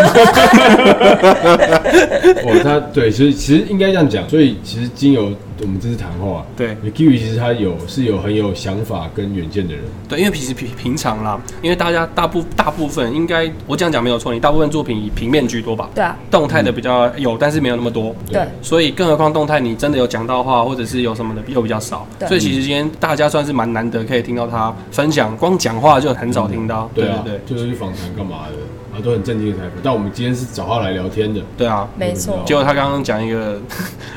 [2.44, 5.32] 哦，他对，其实其实应该这样讲，所以其实经由
[5.64, 6.78] 我们这次谈话，对。
[6.82, 18.16] 你 Kiwi 其实他有是有很有想法跟远见的人，对，因为平时平平常啦，因为大家大部大部分应该我这样讲没有错，你大部分作品以平面居多吧，对啊，动态的比较有，但是没有那么多。
[18.32, 18.42] 对。
[18.62, 22.08] 所以，更何况动态，你真的有讲到话，或者是有什么的又比较少。
[22.20, 22.28] 对。
[22.28, 26.90] 所以，其实今天大家算是蛮难得可以听到他分享，光讲话就很少听到。
[26.94, 27.42] 对对啊对，对。
[27.46, 28.56] 就是去访谈干嘛的，
[28.94, 31.88] 啊，都很正经的采访，但我们今天是找他来聊天的，对啊。
[31.98, 32.42] 没错。
[32.46, 33.60] 结果他刚刚讲一个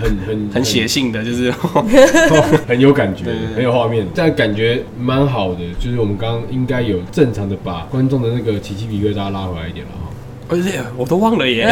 [0.00, 1.50] 很很很写性的，就是
[2.68, 5.60] 很有感觉对对，对很有画面，但感觉蛮好的。
[5.80, 10.10] 就是我们刚刚应该有正常的把观众的那个起鸡皮疙瘩拉回来一点了哈。
[10.48, 11.66] 而且我都忘了耶。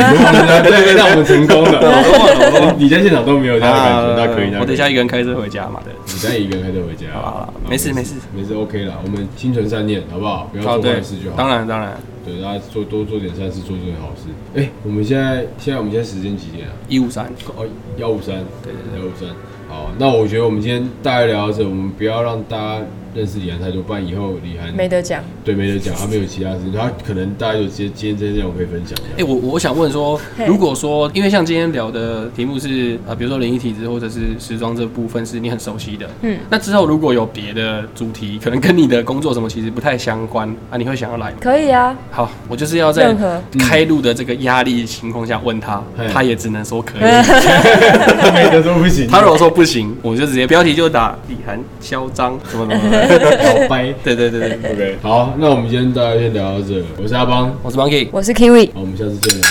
[0.65, 1.79] 对对，让我们成功了。
[1.79, 2.77] 我都忘了，我都。
[2.77, 5.93] 你在现场都没有这样的感觉，那可以，我等一下一个人开车回家嘛的。
[6.07, 8.99] 你再一个人开车回家，好啦好啦好没事没事没事 OK 了。
[9.05, 10.49] 我们心存善念，好不好？
[10.51, 11.37] 不要哦，做对坏事就好。
[11.37, 14.29] 当然当然，对，大家做多做点善事，做做点好事。
[14.55, 16.75] 哎，我们现在现在我们现在时间几点啊？
[16.89, 17.27] 一五三。
[17.57, 17.66] 哦，
[17.99, 19.29] 幺五三，对对幺五三。
[19.68, 29.25] 好，那我觉得我们今天大概聊到这，我们不要让大家认识李涵太多，不然以后李涵没得讲，对没得讲，他没有其他事情，他可能大家有些今天这些内容可以分享一哎、下。
[29.25, 41.37] 我我想问说，如果说，因为像今天聊的题目是呃，比如说灵异体质或者是时装这部分是你很熟悉的，嗯，那之后如果有别的主题，可能跟你的工作什么其实不太相关啊，你会想要来吗？
[41.41, 47.01] 可以啊，好，我就是要在任何开路的这个压力情况下问他，他也只能说可以。
[48.21, 53.04] 他没得说不行，他如果说不行，我就直接标题就打李涵嚣张什么什么的。
[53.63, 53.95] 好掰。
[54.03, 56.83] 对对对对对，OK，好，那我们今天大概先聊到这。
[57.03, 58.73] 我是阿邦，我是 Monkey，我是 Kiwi。
[58.73, 59.47] 好，我们下次见了。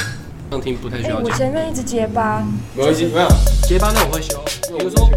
[0.49, 1.23] 这样听不太需哎、要讲。
[1.23, 2.43] 我前面一直结巴。
[2.75, 3.27] 没关系，没有。
[3.67, 4.39] 结巴那我会修，
[4.77, 5.09] 比如说。